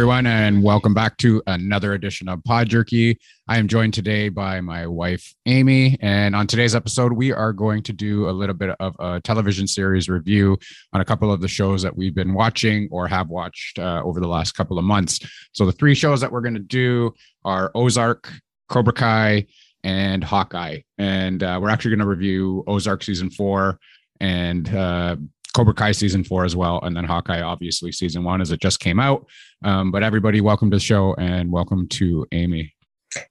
[0.00, 3.18] everyone, and welcome back to another edition of Pod Jerky.
[3.48, 5.98] I am joined today by my wife, Amy.
[6.00, 9.66] And on today's episode, we are going to do a little bit of a television
[9.66, 10.56] series review
[10.94, 14.20] on a couple of the shows that we've been watching or have watched uh, over
[14.20, 15.20] the last couple of months.
[15.52, 17.12] So, the three shows that we're going to do
[17.44, 18.32] are Ozark,
[18.70, 19.48] Cobra Kai,
[19.84, 20.78] and Hawkeye.
[20.96, 23.78] And uh, we're actually going to review Ozark season four
[24.18, 25.16] and uh,
[25.52, 28.80] Cobra Kai season four as well, and then Hawkeye obviously season one as it just
[28.80, 29.26] came out.
[29.62, 32.74] Um, but everybody, welcome to the show and welcome to Amy.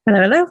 [0.06, 0.46] Hello, hello.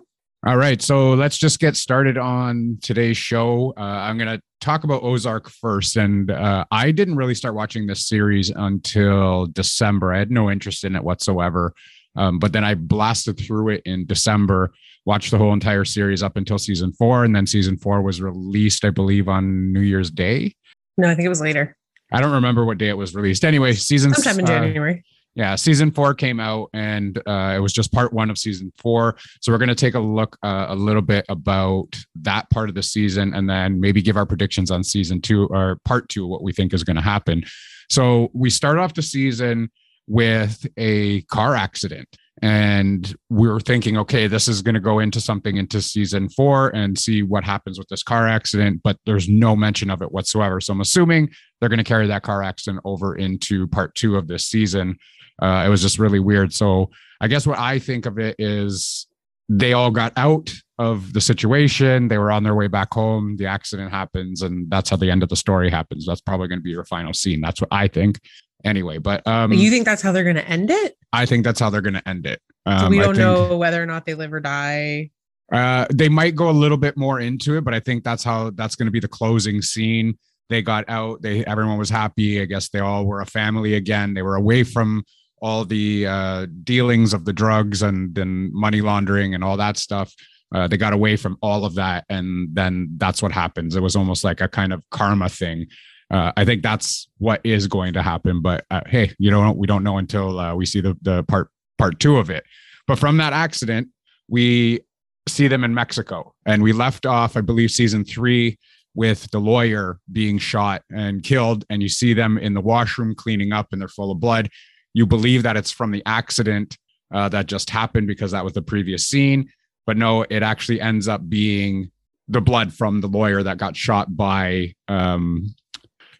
[0.46, 3.74] All right, so let's just get started on today's show.
[3.76, 7.86] Uh, I'm going to talk about Ozark first, and uh, I didn't really start watching
[7.86, 10.12] this series until December.
[10.12, 11.74] I had no interest in it whatsoever,
[12.16, 14.72] um, but then I blasted through it in December.
[15.06, 18.84] Watched the whole entire series up until season four, and then season four was released,
[18.84, 20.54] I believe, on New Year's Day.
[20.96, 21.76] No, I think it was later.
[22.12, 23.44] I don't remember what day it was released.
[23.44, 25.04] Anyway, season sometime in uh, January.
[25.38, 29.16] Yeah, season four came out, and uh, it was just part one of season four.
[29.40, 32.74] So we're going to take a look uh, a little bit about that part of
[32.74, 36.42] the season, and then maybe give our predictions on season two or part two, what
[36.42, 37.44] we think is going to happen.
[37.88, 39.70] So we start off the season
[40.08, 42.08] with a car accident
[42.42, 46.68] and we were thinking okay this is going to go into something into season four
[46.70, 50.60] and see what happens with this car accident but there's no mention of it whatsoever.
[50.60, 54.28] So i'm assuming they're going to carry that car accident over into part two of
[54.28, 54.96] this season.
[55.40, 56.52] Uh, it was just really weird.
[56.52, 56.90] So
[57.20, 59.06] i guess what i think of it is
[59.48, 62.06] they all got out of the situation.
[62.06, 63.36] They were on their way back home.
[63.36, 66.06] The accident happens and that's how the end of the story happens.
[66.06, 67.40] That's probably going to be your final scene.
[67.40, 68.20] That's what i think
[68.64, 68.98] anyway.
[68.98, 70.96] But um, you think that's how they're going to end it?
[71.12, 72.40] I think that's how they're going to end it.
[72.66, 75.10] Um, so we don't think, know whether or not they live or die.
[75.50, 78.50] Uh, they might go a little bit more into it, but I think that's how
[78.50, 80.18] that's going to be the closing scene.
[80.50, 81.22] They got out.
[81.22, 82.40] They everyone was happy.
[82.40, 84.14] I guess they all were a family again.
[84.14, 85.04] They were away from
[85.40, 90.12] all the uh, dealings of the drugs and then money laundering and all that stuff.
[90.54, 93.76] Uh, they got away from all of that, and then that's what happens.
[93.76, 95.66] It was almost like a kind of karma thing
[96.10, 98.40] uh, I think that's what is going to happen.
[98.40, 101.50] But uh, hey, you know, we don't know until uh, we see the the part
[101.76, 102.44] part two of it.
[102.86, 103.88] But from that accident,
[104.28, 104.80] we
[105.28, 108.58] see them in Mexico, and we left off, I believe, season three
[108.94, 113.52] with the lawyer being shot and killed, and you see them in the washroom cleaning
[113.52, 114.48] up, and they're full of blood.
[114.94, 116.78] You believe that it's from the accident
[117.12, 119.50] uh, that just happened because that was the previous scene,
[119.86, 121.90] but no, it actually ends up being
[122.28, 125.54] the blood from the lawyer that got shot by um,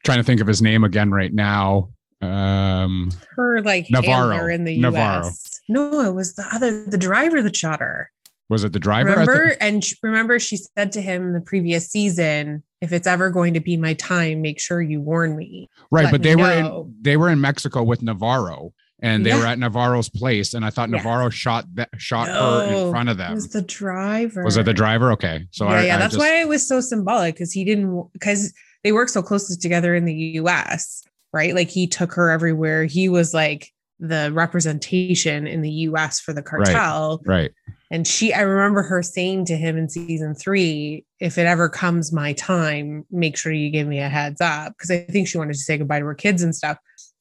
[0.05, 1.91] trying to think of his name again right now.
[2.21, 5.27] Um, her like Navarro in the Navarro.
[5.27, 5.61] US.
[5.69, 8.11] No, it was the other the driver that shot her.
[8.49, 9.11] Was it the driver?
[9.11, 13.61] Remember, and remember, she said to him the previous season, "If it's ever going to
[13.61, 17.19] be my time, make sure you warn me." Right, Let but they were in, they
[17.19, 19.41] were in Mexico with Navarro, and they yeah.
[19.41, 21.31] were at Navarro's place, and I thought Navarro yeah.
[21.31, 23.33] shot that shot no, her in front of them.
[23.33, 24.43] It was the driver?
[24.43, 25.13] Was it the driver?
[25.13, 27.65] Okay, so yeah, I, yeah, I that's just, why it was so symbolic because he
[27.65, 31.03] didn't because they work so closely together in the US,
[31.33, 31.55] right?
[31.55, 32.85] Like he took her everywhere.
[32.85, 37.21] He was like the representation in the US for the cartel.
[37.25, 37.41] Right.
[37.41, 37.51] right.
[37.91, 42.13] And she, I remember her saying to him in season three, if it ever comes
[42.13, 44.77] my time, make sure you give me a heads up.
[44.79, 46.79] Cause I think she wanted to say goodbye to her kids and stuff.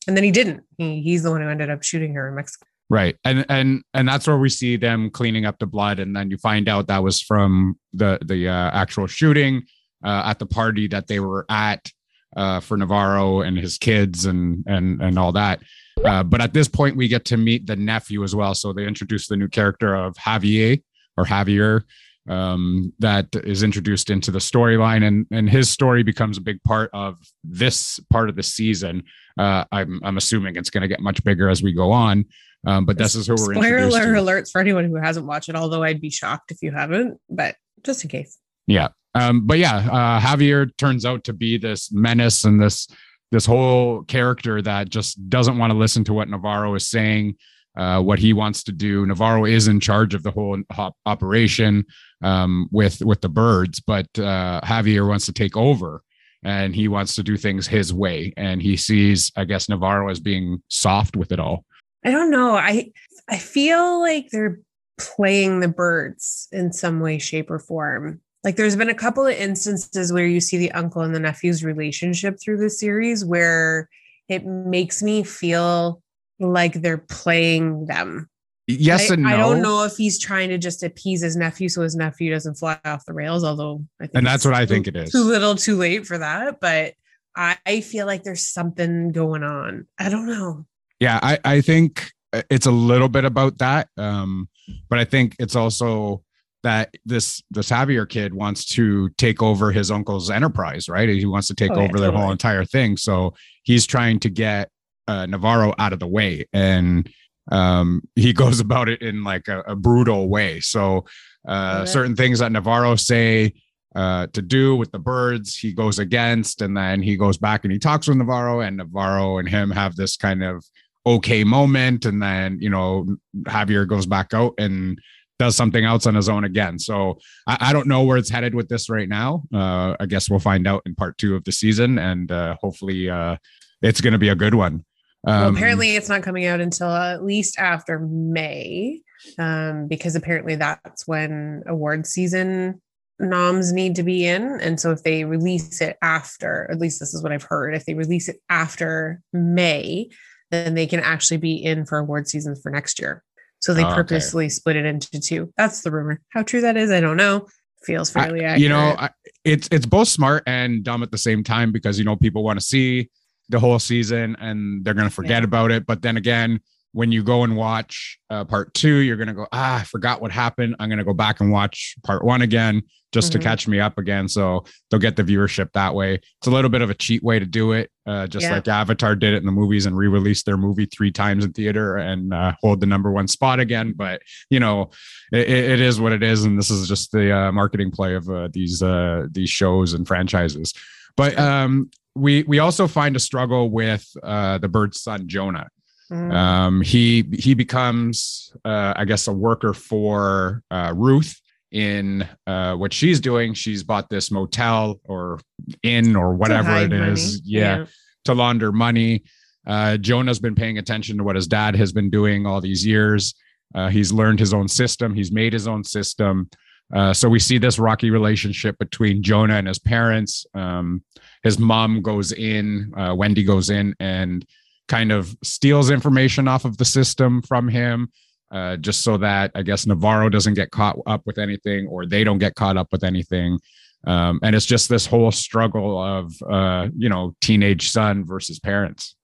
[0.08, 0.64] And then he didn't.
[0.78, 2.66] He, he's the one who ended up shooting her in Mexico.
[2.90, 3.18] Right.
[3.26, 6.00] And and and that's where we see them cleaning up the blood.
[6.00, 9.64] And then you find out that was from the the uh, actual shooting
[10.04, 11.92] uh, at the party that they were at
[12.36, 15.62] uh, for Navarro and his kids and and and all that.
[16.04, 18.54] Uh, but at this point, we get to meet the nephew as well.
[18.54, 20.82] So they introduce the new character of Javier
[21.18, 21.84] or Javier
[22.30, 26.90] um, that is introduced into the storyline, and and his story becomes a big part
[26.94, 29.04] of this part of the season.
[29.40, 32.26] Uh, I'm I'm assuming it's going to get much bigger as we go on.
[32.66, 35.56] Um, but this is who we're Spoiler alerts for anyone who hasn't watched it.
[35.56, 38.38] Although I'd be shocked if you haven't, but just in case.
[38.68, 42.88] Yeah, um, but yeah, uh, Javier turns out to be this menace and this
[43.32, 47.36] this whole character that just doesn't want to listen to what Navarro is saying,
[47.76, 49.06] uh, what he wants to do.
[49.06, 50.62] Navarro is in charge of the whole
[51.06, 51.86] operation
[52.24, 56.04] um, with with the Byrdes, but uh, Javier wants to take over
[56.44, 58.34] and he wants to do things his way.
[58.38, 61.66] And he sees, I guess, Navarro as being soft with it all.
[62.06, 62.56] I don't know.
[62.56, 62.92] I
[63.28, 64.60] I feel like they're
[65.00, 69.36] playing the Byrdes in some way, shape, or form like there's been a couple of
[69.36, 73.90] instances where you see the uncle and the nephew's relationship through the series where
[74.30, 76.02] it makes me feel
[76.40, 78.30] like they're playing them
[78.68, 79.30] yes I, and no.
[79.30, 82.56] I don't know if he's trying to just appease his nephew so his nephew doesn't
[82.56, 85.26] fly off the rails although I think and that's what i think it is too
[85.26, 86.94] little too late for that but
[87.36, 90.66] I, I feel like there's something going on i don't know
[91.02, 92.14] yeah i i think
[92.50, 93.90] it's a little bit about that.
[93.98, 94.50] Um,
[94.90, 96.24] but I think it's also
[96.64, 101.08] that this this Javier kid wants to take over his uncle's enterprise, right?
[101.08, 102.98] He wants to take oh, over yeah, their whole entire thing.
[102.98, 103.34] So
[103.64, 104.70] he's trying to get
[105.08, 107.10] uh, Navarro out of the way, and
[107.52, 110.60] um, he goes about it in like a, a brutal way.
[110.60, 111.06] So
[111.48, 113.54] uh, certain things that Navarro say
[113.96, 117.72] uh, to do with the Byrdes, he goes against, and then he goes back and
[117.72, 120.66] he talks with Navarro, and Navarro and him have this kind of
[121.06, 123.06] okay moment, and then you know
[123.44, 125.00] Javier goes back out and
[125.40, 126.80] does something else on his own again.
[126.80, 129.44] So I, I don't know where it's headed with this right now.
[129.54, 133.10] Uh, I guess we'll find out in part two of the season, and uh, hopefully
[133.10, 133.38] uh,
[133.82, 134.86] it's going to be a good one.
[135.26, 139.02] Um, well, apparently, it's not coming out until at least after May,
[139.38, 142.82] um, because apparently that's when award season
[143.20, 144.60] noms need to be in.
[144.62, 147.86] And so if they release it after, at least this is what I've heard, if
[147.86, 150.10] they release it after May,
[150.52, 153.24] then they can actually be in for award seasons for next year.
[153.60, 154.50] So they oh, purposely okay.
[154.50, 155.52] split it into two.
[155.58, 156.22] That's the rumor.
[156.30, 157.48] How true that is, I don't know.
[157.84, 158.62] Feels fairly I, accurate.
[158.62, 159.10] You know, I,
[159.44, 162.60] it's it's both smart and dumb at the same time because you know people want
[162.60, 163.10] to see
[163.50, 165.48] the whole season and they're going to forget yeah.
[165.48, 165.86] about it.
[165.86, 166.60] But then again,
[166.92, 170.22] when you go and watch uh, part two, you're going to go, ah, I forgot
[170.22, 170.76] what happened.
[170.80, 172.82] I'm going to go back and watch part one again
[173.14, 173.40] just mm-hmm.
[173.40, 174.28] to catch me up again.
[174.28, 176.16] So they'll get the viewership that way.
[176.16, 178.54] It's a little bit of a cheat way to do it, uh, just yeah.
[178.54, 181.52] like Avatar did it in the movies and re released their movie three times in
[181.52, 183.94] theater and uh, hold the number one spot again.
[183.96, 184.90] But, you know,
[185.32, 186.46] it, it is what it is.
[186.46, 190.08] And this is just the uh, marketing play of uh, these, uh, these shows and
[190.08, 190.74] franchises.
[191.16, 195.68] But um, we, we also find a struggle with uh, the Byrde's son, Jonah.
[196.12, 196.34] Mm.
[196.34, 202.94] Um, he he becomes, uh, I guess, a worker for uh, Ruth in uh, what
[202.94, 203.54] she's doing.
[203.54, 205.40] She's bought this motel or
[205.84, 207.86] inn or whatever it is, yeah, yeah,
[208.26, 209.24] to launder money.
[209.66, 213.36] Uh, Jonah's been paying attention to what his dad has been doing all these years.
[213.76, 215.14] Uh, he's learned his own system.
[215.14, 216.50] He's made his own system.
[216.94, 220.46] Uh, so we see this rocky relationship between Jonah and his parents.
[220.54, 221.04] Um,
[221.44, 224.46] his mom goes in, uh, Wendy goes in, and
[224.88, 228.10] kind of steals information off of the system from him
[228.52, 232.24] uh, just so that I guess Navarro doesn't get caught up with anything or they
[232.24, 233.60] don't get caught up with anything.
[234.06, 239.16] Um, and it's just this whole struggle of, uh, you know, teenage son versus parents.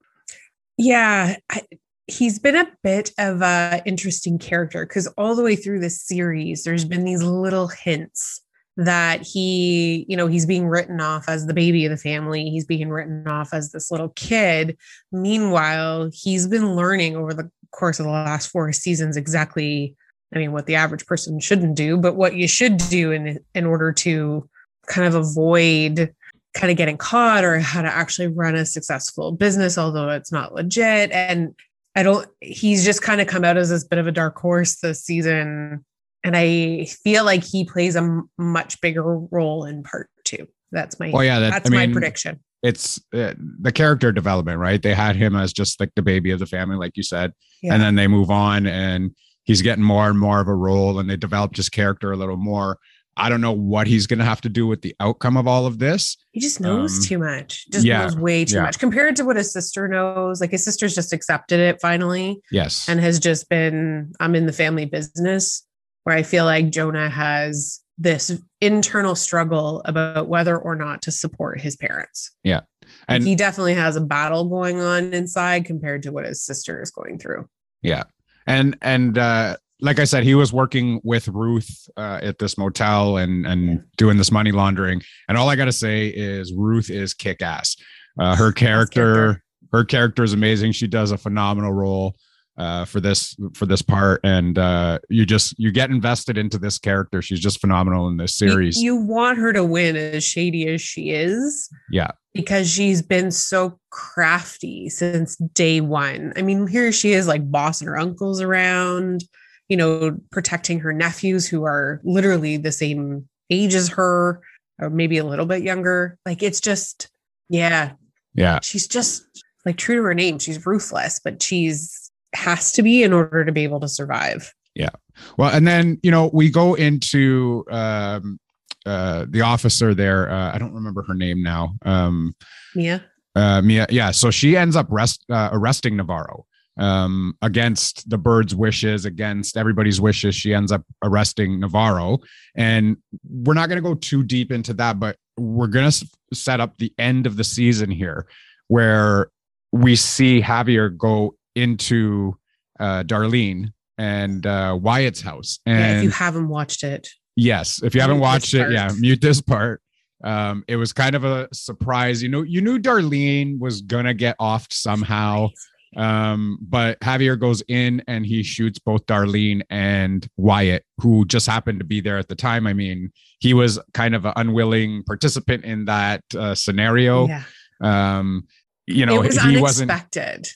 [0.77, 1.37] Yeah.
[1.49, 1.61] I,
[2.07, 6.63] he's been a bit of a interesting character because all the way through this series,
[6.63, 8.41] there's been these little hints
[8.75, 12.49] that he, you know, he's being written off as the baby of the family.
[12.49, 14.77] He's being written off as this little kid.
[15.11, 19.95] Meanwhile, he's been learning over the course of the last four seasons exactly,
[20.33, 23.65] I mean, what the average person shouldn't do, but what you should do in in
[23.65, 24.49] order to
[24.87, 26.13] kind of avoid
[26.53, 30.53] kind of getting caught or how to actually run a successful business, although it's not
[30.53, 31.11] legit.
[31.11, 31.55] And
[31.95, 34.75] I don't, he's just kind of come out as this bit of a dark horse
[34.75, 35.83] this season
[36.23, 40.47] and I feel like he plays a much bigger role in part two.
[40.71, 41.11] That's my.
[41.13, 42.39] Oh yeah, that, that's I mean, my prediction.
[42.63, 44.81] It's uh, the character development, right?
[44.81, 47.73] They had him as just like the baby of the family, like you said, yeah.
[47.73, 49.11] and then they move on, and
[49.43, 52.37] he's getting more and more of a role, and they developed his character a little
[52.37, 52.79] more.
[53.15, 55.67] I don't know what he's going to have to do with the outcome of all
[55.67, 56.17] of this.
[56.31, 57.69] He just knows um, too much.
[57.69, 58.63] Just yeah, knows way too yeah.
[58.63, 60.41] much compared to what his sister knows.
[60.41, 62.41] Like his sister's just accepted it finally.
[62.51, 62.89] Yes.
[62.89, 65.63] And has just been, I'm in the family business
[66.05, 71.61] where I feel like Jonah has this internal struggle about whether or not to support
[71.61, 72.31] his parents.
[72.43, 72.61] Yeah.
[73.07, 76.91] And he definitely has a battle going on inside compared to what his sister is
[76.91, 77.47] going through.
[77.81, 78.03] Yeah.
[78.47, 83.17] And and uh like I said, he was working with Ruth uh, at this motel
[83.17, 85.01] and and doing this money laundering.
[85.27, 87.75] And all I got to say is Ruth is kick ass.
[88.17, 90.71] Uh, her character, her character is amazing.
[90.71, 92.15] She does a phenomenal role
[92.57, 96.77] uh, for this for this part, and uh, you just you get invested into this
[96.77, 97.21] character.
[97.21, 98.77] She's just phenomenal in this series.
[98.77, 101.69] You, you want her to win, as shady as she is.
[101.91, 106.33] Yeah, because she's been so crafty since day one.
[106.35, 109.23] I mean, here she is, like bossing her uncles around,
[109.67, 114.41] you know, protecting her nephews who are literally the same age as her,
[114.79, 116.17] or maybe a little bit younger.
[116.25, 117.09] Like it's just,
[117.49, 117.93] yeah,
[118.35, 118.59] yeah.
[118.61, 119.23] She's just
[119.65, 120.39] like true to her name.
[120.39, 124.53] She's ruthless, but she's has to be in order to be able to survive.
[124.75, 124.89] Yeah.
[125.37, 128.39] Well, and then, you know, we go into um,
[128.85, 130.29] uh, the officer there.
[130.29, 131.75] Uh, I don't remember her name now.
[131.83, 132.35] Um,
[132.75, 133.03] Mia.
[133.35, 133.87] Uh, Mia.
[133.89, 134.11] Yeah.
[134.11, 136.45] So she ends up rest, uh, arresting Navarro
[136.77, 140.35] um, against the Byrde's wishes, against everybody's wishes.
[140.35, 142.19] She ends up arresting Navarro.
[142.55, 142.97] And
[143.29, 146.77] we're not going to go too deep into that, but we're going to set up
[146.77, 148.27] the end of the season here
[148.67, 149.29] where
[149.71, 152.37] we see Javier go into
[152.79, 155.59] uh, Darlene and uh, Wyatt's house.
[155.65, 159.21] And yeah, if you haven't watched it, yes, if you haven't watched it, yeah, mute
[159.21, 159.81] this part.
[160.23, 162.23] Um, it was kind of a surprise.
[162.23, 165.49] You know, you knew Darlene was gonna get off somehow.
[165.95, 171.79] Um, but Javier goes in and he shoots both Darlene and Wyatt, who just happened
[171.81, 172.65] to be there at the time.
[172.65, 177.27] I mean, he was kind of an unwilling participant in that uh, scenario.
[177.27, 177.43] yeah,
[177.81, 178.47] Um,
[178.87, 179.91] you know, was he wasn't.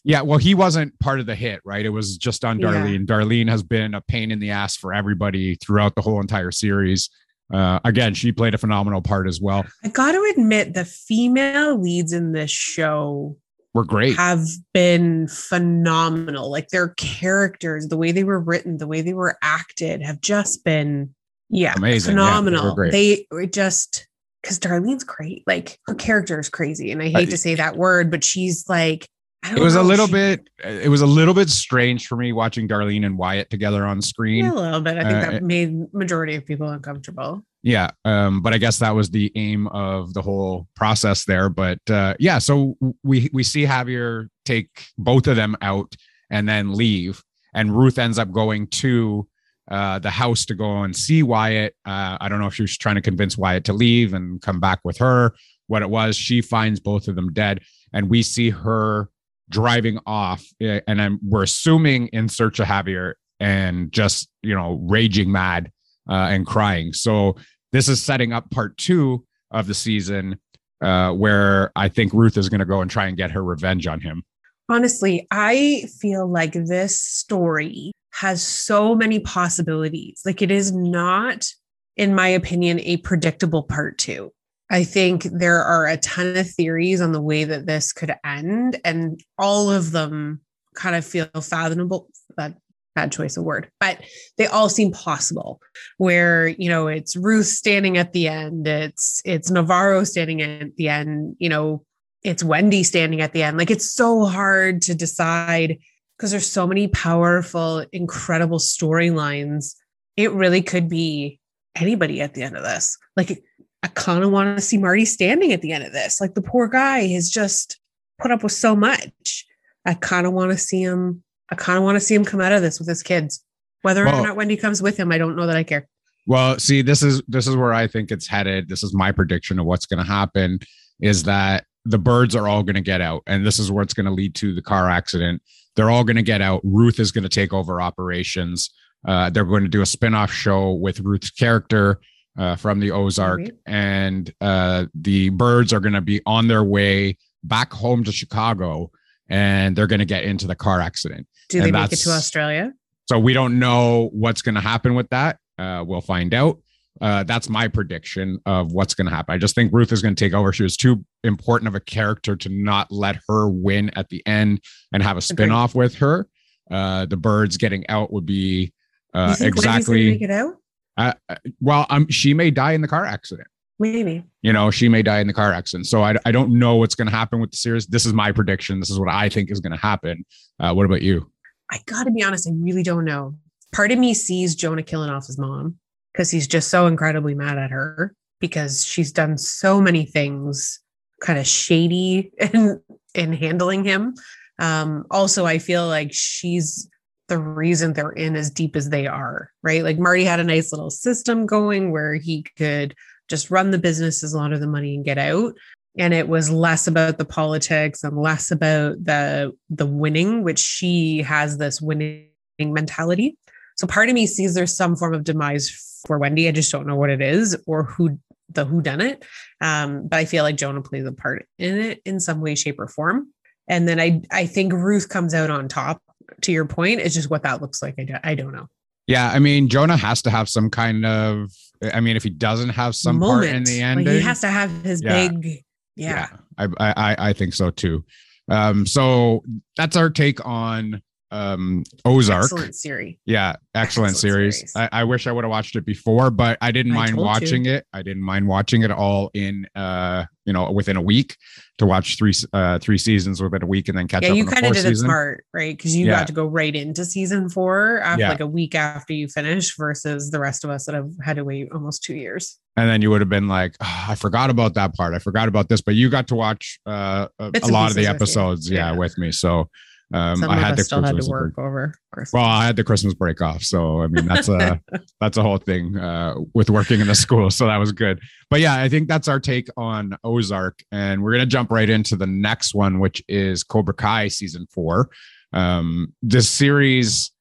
[0.04, 1.86] Yeah, well, he wasn't part of the hit, right?
[1.86, 2.68] It was just on Yeah.
[2.74, 3.06] Darlene.
[3.06, 7.10] Darlene has been a pain in the ass for everybody throughout the whole entire series.
[7.54, 9.66] Uh, again, she played a phenomenal part as well.
[9.84, 13.38] I got to admit, the female leads in this show
[13.74, 14.18] We're great.
[14.18, 14.44] have
[14.74, 16.52] been phenomenal.
[16.52, 20.64] Like their characters, the way they were written, the way they were acted, have just
[20.66, 21.14] been
[21.50, 22.18] yeah Amazing.
[22.18, 22.76] Yeah, they phenomenal.
[22.76, 22.92] great.
[22.92, 24.07] they were just
[24.48, 25.44] because Darlene's great.
[25.46, 29.06] Like her character is crazy, and I hate to say that word, but she's like.
[29.50, 30.50] It was a little she- bit.
[30.64, 34.46] It was a little bit strange for me watching Darlene and Wyatt together on screen.
[34.46, 34.98] Yeah, a little bit.
[34.98, 37.44] I think Uh, that made majority of people uncomfortable.
[37.62, 41.50] Yeah, um, but I guess that was the aim of the whole process there.
[41.50, 45.96] But uh, yeah, so we we see Javier take both of them out
[46.30, 47.22] and then leave,
[47.54, 49.28] and Ruth ends up going to
[49.70, 51.76] uh, the house to go and see Wyatt.
[51.86, 54.60] Uh, I don't know if she was trying to convince Wyatt to leave and come
[54.60, 55.34] back with her.
[55.68, 57.62] What it was, she finds both of them dead,
[57.94, 59.10] and we see her
[59.50, 64.80] driving off, eh, and I'm we're assuming in search of Javier and just you know
[64.84, 65.72] raging mad
[66.10, 66.94] uh, and crying.
[66.94, 67.36] So
[67.72, 70.40] this is setting up part two of the season
[70.82, 73.88] uh, where I think Ruth is going to go and try and get her revenge
[73.88, 74.24] on him.
[74.70, 80.22] Honestly, I feel like this story has so many possibilities.
[80.26, 81.48] Like it is not,
[81.96, 84.34] in my opinion, a predictable part two.
[84.72, 88.82] I think there are a ton of theories on the way that this could end,
[88.84, 90.42] and all of them
[90.76, 92.10] kind of feel fathomable.
[92.38, 92.56] That
[92.96, 94.00] bad choice of word, but
[94.38, 95.62] they all seem possible.
[95.98, 100.90] Where you know it's Ruth standing at the end, it's it's Navarro standing at the
[100.90, 101.86] end, you know,
[102.24, 103.58] it's Wendy standing at the end.
[103.58, 105.78] Like it's so hard to decide
[106.18, 109.76] because there's so many powerful, incredible storylines.
[110.16, 111.40] It really could be
[111.76, 112.98] anybody at the end of this.
[113.16, 113.44] Like
[113.84, 116.20] I kind of want to see Marty standing at the end of this.
[116.20, 117.80] Like the poor guy has just
[118.20, 119.46] put up with so much.
[119.86, 121.24] I kind of want to see him.
[121.50, 123.44] I kind of want to see him come out of this with his kids.
[123.84, 125.88] Whether Well- or not Wendy comes with him, I don't know that I care.
[126.26, 128.68] Well, see, this is this is where I think it's headed.
[128.68, 130.60] This is my prediction of what's going to happen.
[131.00, 133.94] Is that the Byrdes are all going to get out, and this is where it's
[133.94, 135.42] going to lead to the car accident.
[135.78, 136.60] They're all going to get out.
[136.66, 138.70] Ruth is going to take over operations.
[139.08, 142.02] Uh, they're going to do a spin-off show with Ruth's character
[142.38, 147.18] uh, from the Ozark, and uh, the Byrdes are going to be on their way
[147.44, 148.92] back home to Chicago,
[149.30, 151.28] and they're going to get into the car accident.
[151.50, 152.74] Do And they make it to Australia?
[153.08, 155.38] So we don't know what's going to happen with that.
[155.58, 156.60] Uh, we'll find out.
[157.02, 159.34] Uh, that's my prediction of what's going to happen.
[159.34, 160.52] I just think Ruth is going to take over.
[160.52, 164.62] She was too important of a character to not let her win at the end
[164.92, 166.28] and have a spin off with her.
[166.70, 168.74] Uh, the Byrdes getting out would be
[169.14, 170.22] uh, exactly.
[170.22, 170.56] it out?
[170.98, 173.48] Uh, uh, well, um, she may die in the car accident.
[173.80, 174.24] Maybe.
[174.42, 175.86] You know, she may die in the car accident.
[175.86, 177.86] So I, I don't know what's going to happen with the series.
[177.86, 178.80] This is my prediction.
[178.80, 180.26] This is what I think is going to happen.
[180.60, 181.30] Uh, what about you?
[181.72, 183.36] I got to be honest, I really don't know.
[183.74, 185.76] Part of me sees Jonah killing off his mom
[186.18, 190.80] because he's just so incredibly mad at her because she's done so many things
[191.22, 192.82] kind of shady in
[193.14, 194.16] in handling him.
[194.58, 196.90] Um, also, I feel like she's
[197.28, 199.84] the reason they're in as deep as they are, right?
[199.84, 202.96] Like Marty had a nice little system going where he could
[203.28, 205.54] just run the business as long as the money and get out
[206.00, 211.22] and it was less about the politics and less about the the winning which she
[211.22, 212.30] has this winning
[212.62, 213.38] mentality
[213.76, 215.70] so part of me sees there's some form of demise
[216.08, 218.18] for wendy i just don't know what it is or who
[218.52, 219.24] the who done it
[219.62, 222.80] um, but i feel like jonah plays a part in it in some way shape
[222.80, 223.28] or form
[223.68, 226.02] and then i i think ruth comes out on top
[226.42, 228.68] to your point it's just what that looks like i, do, I don't know
[229.08, 231.50] Yeah, I mean, Jonah has to have some kind of.
[231.94, 234.70] I mean, if he doesn't have some part in the Like, he has to have
[234.84, 235.30] his Yeah.
[235.30, 235.64] big
[235.96, 238.04] yeah, I, I I- I think so too.
[238.50, 239.44] Um, so
[239.78, 242.44] that's our take on um Ozark.
[242.46, 244.56] excellent series Yeah, excellent, Excellent series.
[244.58, 244.74] series.
[244.76, 247.20] I, I wish I would have watched it before, but I didn't I mind told
[247.20, 247.26] you.
[247.26, 247.86] watching it.
[247.92, 251.36] I didn't mind watching it all in uh you know within a week
[251.80, 254.46] to watch three uh three seasons within a week and then catch yeah, up you
[254.46, 255.06] kind of did it season.
[255.06, 255.76] smart, right?
[255.76, 256.20] Because you Yeah.
[256.20, 258.30] got to go right into season four after Yeah.
[258.30, 261.44] like a week after you finish versus the rest of us that have had to
[261.44, 262.58] wait almost two years.
[262.78, 265.14] And then you would have been like, "Ah, I forgot about that part.
[265.16, 268.06] I forgot about this, but you got to watch uh, a, a lot of the
[268.06, 268.98] episodes, yeah, Yeah.
[268.98, 269.32] with me.
[269.32, 269.68] So
[270.14, 271.66] Um, Some I had the still had to work break.
[271.66, 272.34] over Christmas.
[272.34, 274.80] Well, I had the Christmas break off, so I mean that's a
[275.22, 277.52] that's a whole thing uh, with working in the school.
[277.52, 278.20] So that was good.
[278.50, 282.16] But yeah, I think that's our take on Ozark, and we're gonna jump right into
[282.16, 285.10] the next one, which is Cobra Kai season four.
[285.52, 287.32] Um, this series,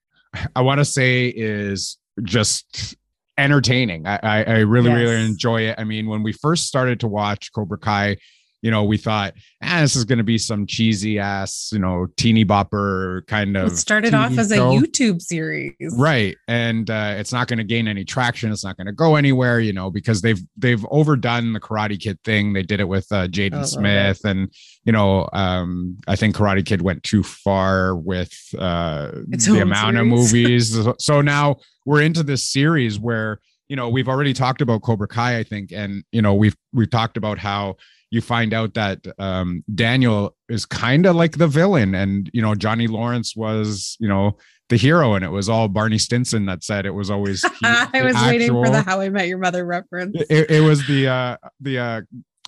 [0.56, 2.96] I want to say, is just
[3.38, 4.06] entertaining.
[4.06, 5.76] I, I, I really, really enjoy it.
[5.78, 8.16] I mean, when we first started to watch Cobra Kai,
[8.66, 9.32] you know, we thought,
[9.62, 13.68] ah, this is going to be some cheesy ass, you know, teeny bopper kind of.
[13.70, 14.56] it started off TV as a.
[14.56, 15.72] YouTube series.
[15.96, 16.36] Right.
[16.48, 18.50] And uh, it's not going to gain any traction.
[18.50, 22.18] It's not going to go anywhere, you know, because they've they've overdone the Karate Kid
[22.24, 22.54] thing.
[22.54, 24.52] They did it with uh, Jaden little Smith, and
[24.84, 30.06] you know, um, I think Karate Kid went too far with uh, the amount of
[30.08, 30.76] movies.
[30.98, 35.38] so now we're into this series where you know we've already talked about Cobra Kai,
[35.38, 37.76] I think, and you know we've we've talked about how
[38.16, 42.54] you find out that um, Daniel is kind of like the villain, and you know
[42.54, 44.36] Johnny Lawrence was you know
[44.70, 48.02] the hero, and it was all Barney Stinson that said it was always he- I
[48.02, 50.16] was waiting for the How I Met Your Mother reference.
[50.30, 52.00] it, it was the uh the uh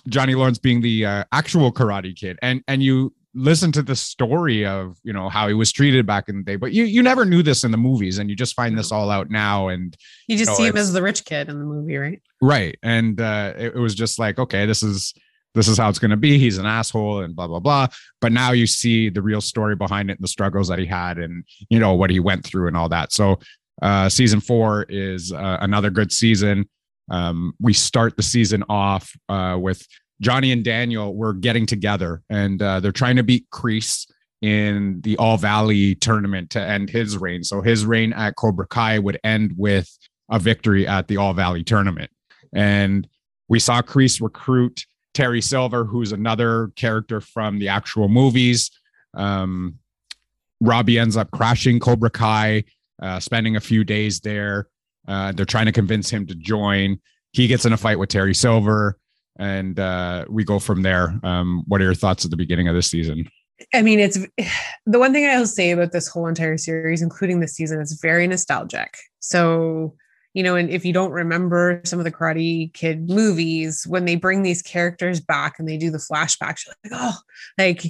[0.07, 4.65] Johnny Lawrence being the uh, actual Karate Kid, and and you listen to the story
[4.65, 7.25] of you know how he was treated back in the day, but you you never
[7.25, 9.95] knew this in the movies, and you just find this all out now, and
[10.27, 12.21] You just No, see him as the rich kid in the movie, right?
[12.41, 15.13] right, and uh, it, it was just like okay, this is
[15.55, 16.37] this is how it's going to be.
[16.37, 17.87] He's an asshole and blah blah blah.
[18.21, 21.17] But now you see the real story behind it, and the struggles that he had,
[21.17, 23.11] and you know what he went through and all that.
[23.11, 23.39] So
[23.81, 26.69] uh, season four is uh, another good season.
[27.09, 29.85] Um, we start the season off uh, with
[30.21, 31.15] Johnny and Daniel.
[31.15, 34.05] We're getting together, and uh, they're trying to beat Kreese
[34.41, 37.43] in the All Valley tournament to end his reign.
[37.43, 39.89] So his reign at Cobra Kai would end with
[40.29, 42.09] a victory at the All Valley tournament.
[42.53, 43.07] And
[43.47, 48.71] we saw Kreese recruit Terry Silver, who's another character from the actual movies.
[49.13, 49.75] Um,
[50.61, 52.63] Robbie ends up crashing Cobra Kai,
[53.01, 54.67] uh, spending a few days there.
[55.07, 56.99] Uh, they're trying to convince him to join.
[57.31, 58.97] He gets in a fight with Terry Silver,
[59.37, 61.19] and uh, we go from there.
[61.23, 63.29] Um, what are your thoughts at the beginning of this season?
[63.73, 64.17] I mean, it's
[64.85, 68.27] the one thing I'll say about this whole entire series, including this season, it's very
[68.27, 68.95] nostalgic.
[69.19, 69.95] So,
[70.33, 74.15] you know, and if you don't remember some of the Karate Kid movies, when they
[74.15, 77.17] bring these characters back and they do the flashbacks, you're like, oh,
[77.57, 77.83] like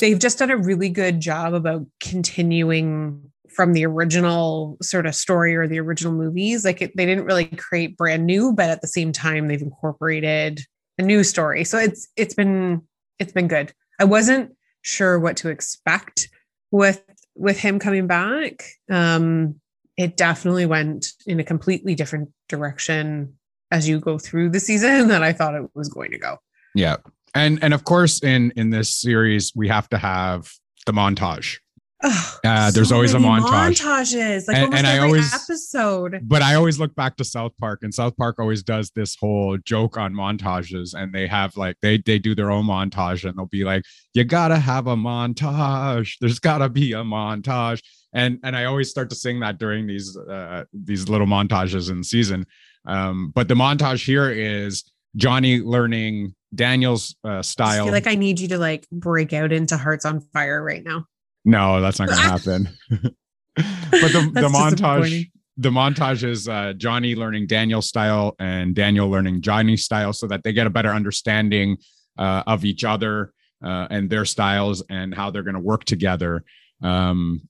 [0.00, 5.56] they've just done a really good job about continuing from the original sort of story
[5.56, 6.64] or the original movies.
[6.64, 10.60] Like it, they didn't really create brand new, but at the same time, they've incorporated
[10.98, 11.64] a new story.
[11.64, 12.82] So it's it's been
[13.18, 13.72] it's been good.
[13.98, 16.28] I wasn't sure what to expect
[16.70, 17.02] with
[17.34, 18.64] with him coming back.
[18.90, 19.60] Um,
[19.96, 23.34] it definitely went in a completely different direction
[23.70, 26.38] as you go through the season than I thought it was going to go.
[26.74, 26.96] Yeah,
[27.34, 30.50] and and of course in in this series we have to have
[30.86, 31.58] the montage.
[32.04, 33.80] Oh, Uh, there's always a montage.
[33.80, 36.20] montages, like And- almost and I always- episode.
[36.24, 39.56] but I always look back to South Park, and South Park always does this whole
[39.64, 43.46] joke on montages, and they have like they they do their own montage, and they'll
[43.46, 43.82] be like,
[44.12, 46.16] "You gotta have a montage.
[46.20, 47.80] There's gotta be a montage,"
[48.12, 52.02] and and I always start to sing that during these uh, these little montages in
[52.02, 52.46] season.
[52.86, 54.84] Um, but the montage here is
[55.16, 57.84] Johnny learning Daniel's uh, I style.
[57.84, 61.06] feel like I need you to like break out into Hearts on Fire right now.
[61.44, 62.68] no, that's not gonna happen.
[62.90, 69.40] but the, the montage the montage is uh, Johnny learning Daniel's style and Daniel learning
[69.40, 71.78] Johnny's style so that they get a better understanding
[72.18, 73.32] uh, of each other
[73.64, 76.44] uh, and their styles and how they're going to work together.
[76.82, 77.48] Um,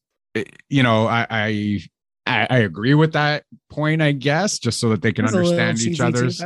[0.69, 1.81] you know, I, I
[2.29, 5.37] I agree with that point, I guess, just so that they can It was a
[5.37, 6.43] little understand each cheesy too, other's.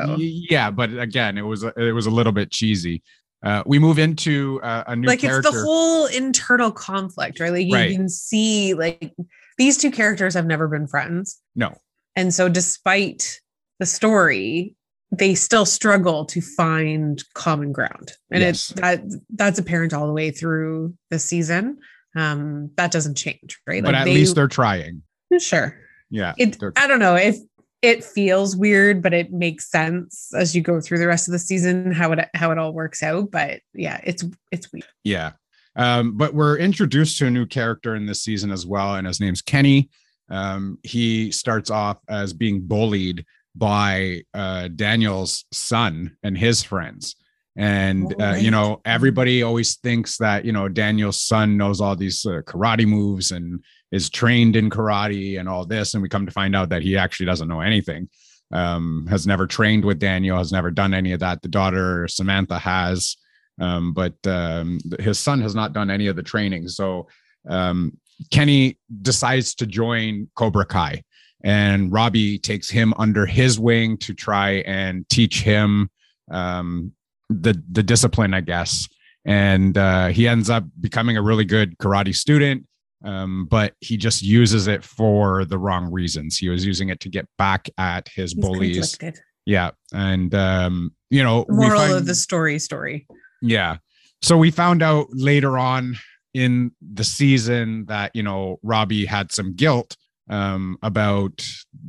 [0.50, 3.03] yeah, but again, it was a, it was a little bit cheesy.
[3.42, 5.48] Uh, we move into uh, a new like character.
[5.48, 7.50] it's the whole internal conflict, right?
[7.53, 7.90] Like you Right.
[7.96, 9.14] can see like
[9.57, 11.40] these two characters have never been friends.
[11.57, 11.74] no,
[12.16, 13.40] And so despite
[13.79, 14.76] the story,
[15.11, 18.12] they still struggle to find common ground.
[18.31, 18.70] And Yes.
[18.72, 19.03] it's that
[19.35, 21.79] that's apparent all the way through the season.
[22.16, 23.83] Um, that doesn't change, right?
[23.83, 25.03] but Like at they- least they're trying.
[25.38, 25.77] sure.
[26.11, 27.37] Yeah, It I don't know if
[27.83, 31.38] it feels weird, but it makes sense as you go through the rest of the
[31.38, 33.31] season how it how it all works out.
[33.31, 34.87] But yeah, it's it's weird.
[35.05, 35.33] Yeah.
[35.77, 39.20] Um, but we're introduced to a new character in this season as well, and his
[39.20, 39.88] name's Kenny.
[40.29, 47.14] Um, he starts off as being bullied by uh, Daniel's son and his friends.
[47.56, 52.24] And, uh, you know, everybody always thinks that, you know, Daniel's son knows all these
[52.24, 55.94] uh, karate moves and is trained in karate and all this.
[55.94, 58.08] And we come to find out that he actually doesn't know anything,
[58.52, 61.42] um, has never trained with Daniel, has never done any of that.
[61.42, 63.16] The daughter, Samantha, has
[63.60, 66.68] um, but um, his son has not done any of the training.
[66.68, 67.08] So
[67.48, 67.96] um,
[68.30, 71.02] Kenny decides to join Cobra Kai,
[71.44, 75.90] and Robbie takes him under his wing to try and teach him
[76.30, 76.92] um,
[77.31, 78.87] the the discipline, I guess.
[79.25, 82.66] And uh, he ends up becoming a really good karate student,
[83.05, 86.37] um, but he just uses it for the wrong reasons.
[86.38, 88.97] He was using it to get back at his He's bullies.
[88.97, 89.23] conflicted.
[89.47, 93.07] Yeah, and um, you know, we Moral find- of the story story.
[93.40, 93.77] yeah.
[94.23, 95.97] So we found out later on
[96.35, 99.97] in the season that, you know, Robbie had some guilt
[100.29, 101.43] um, about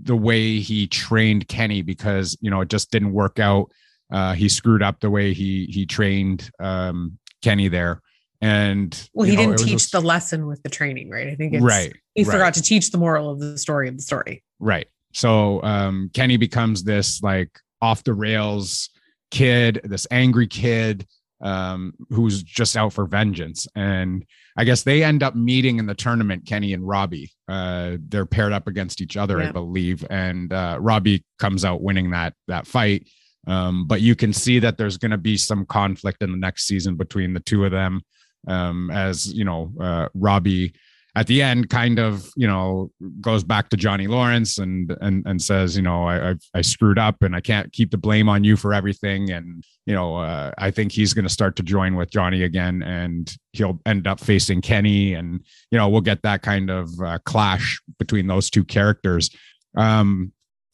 [0.03, 3.69] the way he trained Kenny because, you know, it just didn't work out.
[4.11, 8.01] Uh, he screwed up the way he he trained um, Kenny there.
[8.41, 11.27] And Well, he know, didn't teach just- the lesson with the training, right?
[11.27, 11.93] I think it's right.
[12.15, 12.31] He right.
[12.31, 14.43] forgot to teach the moral of the story of the story.
[14.59, 14.87] Right.
[15.13, 17.49] So um, Kenny becomes this like
[17.81, 18.89] off the rails
[19.29, 21.05] kid, this angry kid
[21.41, 23.67] um, who's just out for vengeance.
[23.75, 24.25] And
[24.57, 27.31] I guess they end up meeting in the tournament, Kenny and Robbie.
[27.47, 30.05] Uh, they're paired up against each other, I believe.
[30.09, 33.07] And uh, Robbie comes out winning that that fight.
[33.47, 36.67] Um, but you can see that there's going to be some conflict in the next
[36.67, 38.01] season between the two of them.
[38.47, 40.73] Um, as you know, uh, Robbie
[41.15, 45.41] at the end kind of you know goes back to Johnny Lawrence and and and
[45.41, 48.43] says you know I I, I screwed up and I can't keep the blame on
[48.43, 51.95] you for everything and you know uh, I think he's going to start to join
[51.95, 56.41] with Johnny again and he'll end up facing Kenny and you know we'll get that
[56.41, 59.29] kind of uh, clash between those two characters.
[59.75, 60.31] Um,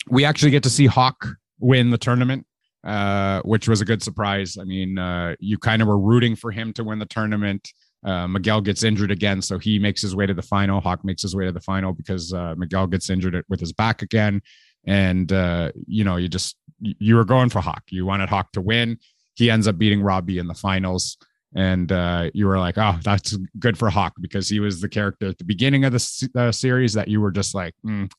[0.10, 1.28] we actually get to see Hawk
[1.60, 2.46] win the tournament.
[2.88, 4.58] Uh, which was a good surprise.
[4.58, 7.70] I mean, uh, you kind of were rooting for him to win the tournament.
[8.06, 10.80] Uh, Miguel gets injured again, so he makes his way to the final.
[10.80, 14.04] Hawk makes his way to the final because uh, Miguel gets injured with his back
[14.04, 14.42] again,
[14.86, 17.84] and uh, you know you just you were going for Hawk.
[17.90, 19.00] You wanted Hawk to win.
[19.36, 21.18] He ends up beating Robbie in the finals,
[21.54, 21.92] and
[22.34, 25.44] you were like, "Oh, that's good for Hawk," because he was the character at the
[25.44, 28.10] beginning of the series that you were just like, mm,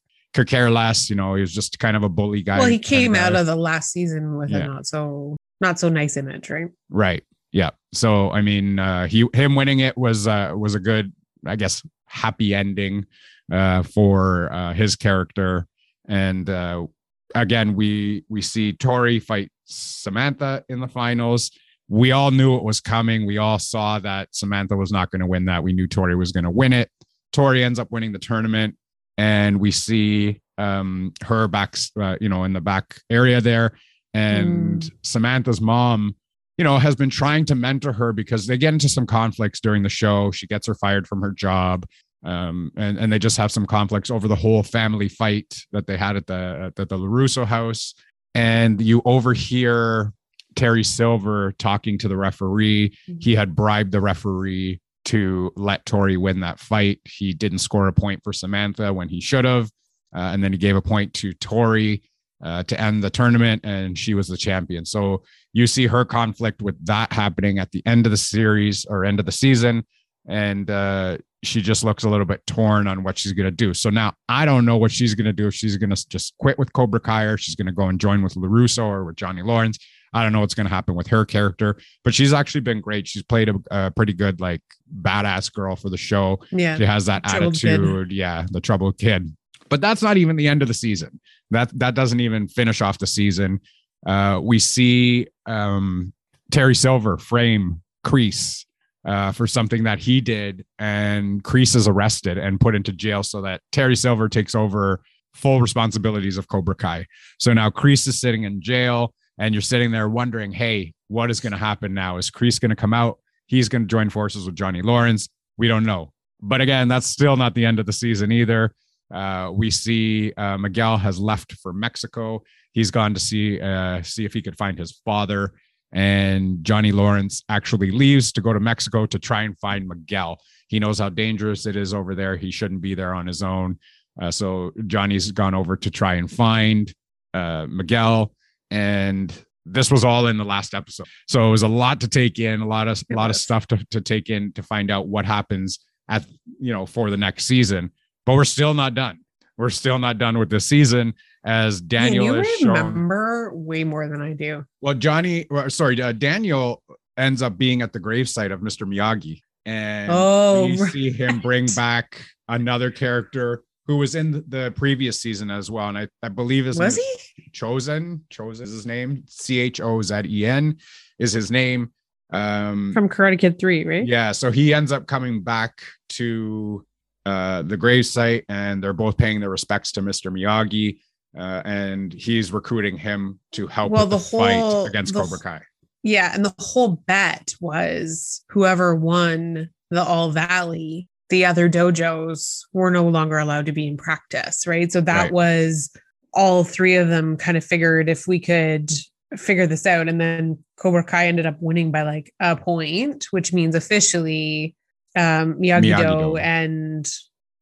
[0.44, 1.08] care less.
[1.10, 2.58] You know, he was just kind of a bully guy.
[2.58, 4.58] well, he kind came out of the last season with Yeah.
[4.58, 6.68] a not so not so nice image, right?
[6.90, 7.24] Right.
[7.52, 7.70] Yeah.
[7.92, 11.12] So I mean, uh, he him winning it was uh, was a good,
[11.46, 13.06] I guess, happy ending
[13.52, 15.66] uh, for uh, his character.
[16.08, 16.86] And uh,
[17.34, 21.50] again, we we see Tori fight Samantha in the finals.
[21.88, 23.24] We all knew it was coming.
[23.26, 25.62] We all saw that Samantha was not going to win that.
[25.62, 26.90] We knew Tori was going to win it.
[27.32, 28.76] Tori ends up winning the tournament,
[29.18, 33.72] and we see um, her back, uh, you know, in the back area there.
[34.14, 34.90] And Mm.
[35.02, 36.16] Samantha's mom
[36.58, 39.84] you know, has been trying to mentor her because they get into some conflicts during
[39.84, 40.32] the show.
[40.32, 41.86] She gets her fired from her job.
[42.24, 45.96] Um, and, and they just have some conflicts over the whole family fight that they
[45.96, 47.94] had at the at the LaRusso house.
[48.34, 50.12] And you overhear
[50.56, 52.98] Terry Silver talking to the referee.
[53.20, 57.00] He had bribed the referee to let Tori win that fight.
[57.04, 59.70] He didn't score a point for Samantha when he should have.
[60.14, 62.02] Uh, and then he gave a point to Tori
[62.42, 64.84] uh, to end the tournament, and she was the champion.
[64.86, 69.04] So you see her conflict with that happening at the end of the series or
[69.04, 69.84] end of the season
[70.28, 73.72] and uh, she just looks a little bit torn on what she's going to do
[73.72, 76.36] so now i don't know what she's going to do if she's going to just
[76.38, 79.16] quit with cobra kai or she's going to go and join with larusso or with
[79.16, 79.78] johnny lawrence
[80.14, 83.06] i don't know what's going to happen with her character but she's actually been great.
[83.06, 84.62] She's played a, a pretty good like
[85.02, 86.38] badass girl for the show.
[86.50, 86.76] Yeah.
[86.78, 87.74] she has that Troubled kid.
[87.80, 88.12] attitude.
[88.12, 89.34] Yeah the troubled kid.
[89.68, 91.20] But that's not even the end of the season.
[91.50, 93.60] That that doesn't even finish off the season.
[94.06, 96.12] Uh, we see um,
[96.50, 98.64] Terry Silver frame Kreese
[99.04, 103.42] uh, for something that he did, and Kreese is arrested and put into jail so
[103.42, 105.00] that Terry Silver takes over
[105.34, 107.06] full responsibilities of Cobra Kai.
[107.38, 111.40] So now Kreese is sitting in jail, and you're sitting there wondering, hey, what is
[111.40, 112.16] going to happen now?
[112.16, 113.18] Is Kreese going to come out?
[113.46, 115.28] He's going to join forces with Johnny Lawrence.
[115.56, 116.12] We don't know.
[116.40, 118.74] But again, that's still not the end of the season either.
[119.12, 122.42] Uh, we see uh, Miguel has left for Mexico.
[122.72, 125.54] He's gone to see uh, see if he could find his father.
[125.92, 130.38] And Johnny Lawrence actually leaves to go to Mexico to try and find Miguel.
[130.68, 132.36] He knows how dangerous it is over there.
[132.36, 133.78] He shouldn't be there on his own.
[134.20, 136.92] Uh, so Johnny's gone over to try and find
[137.32, 138.32] uh, Miguel.
[138.70, 139.32] And
[139.66, 141.06] this was all in the last episode.
[141.26, 143.66] So it was a lot to take in, a lot of a lot of stuff
[143.68, 145.78] to, to take in to find out what happens
[146.08, 146.24] at
[146.60, 147.90] you know for the next season.
[148.26, 149.20] But we're still not done.
[149.56, 152.68] We're still not done with this season as Man, Daniel you has shown.
[152.70, 154.64] remember way more than I do.
[154.80, 156.82] Well, Johnny, sorry, uh, Daniel
[157.16, 158.86] ends up being at the gravesite of Mr.
[158.86, 160.92] Miyagi, and Oh, we right.
[160.92, 165.98] see him bring back another character who was in the- previous season as well, and
[165.98, 167.02] I, I believe his Was he?
[167.02, 168.20] is Chozen.
[168.30, 169.24] Chozen is his name.
[169.26, 170.76] C H O Z E N
[171.18, 171.90] is his name.
[172.30, 174.06] Um, From Karate Kid 3, right?
[174.06, 176.84] yeah, so he ends up coming back to
[177.24, 180.30] uh, the grave site and they're both paying their respects to Mr.
[180.30, 180.98] Miyagi.
[181.38, 184.40] Uh, and he's recruiting him to help Well, the, the whole-
[184.84, 185.62] fight against the Cobra Kai.
[186.02, 192.90] Yeah, and the whole bet was whoever won the All Valley, the other dojos were
[192.90, 194.90] no longer allowed to be in practice, right?
[194.90, 195.32] So that Right.
[195.32, 195.90] was
[196.32, 198.90] all three of them kind of figured if we could
[199.36, 203.52] figure this out and then Cobra Kai ended up winning by like a point, which
[203.52, 204.74] means officially
[205.16, 206.36] um Miyagi-Do, Miyagi-Do.
[206.38, 207.06] and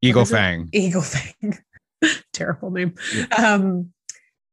[0.03, 0.25] Eagle?
[0.25, 0.69] Fang.
[0.73, 1.59] Eagle Fang,
[2.33, 3.27] terrible name, Yeah.
[3.37, 3.93] um,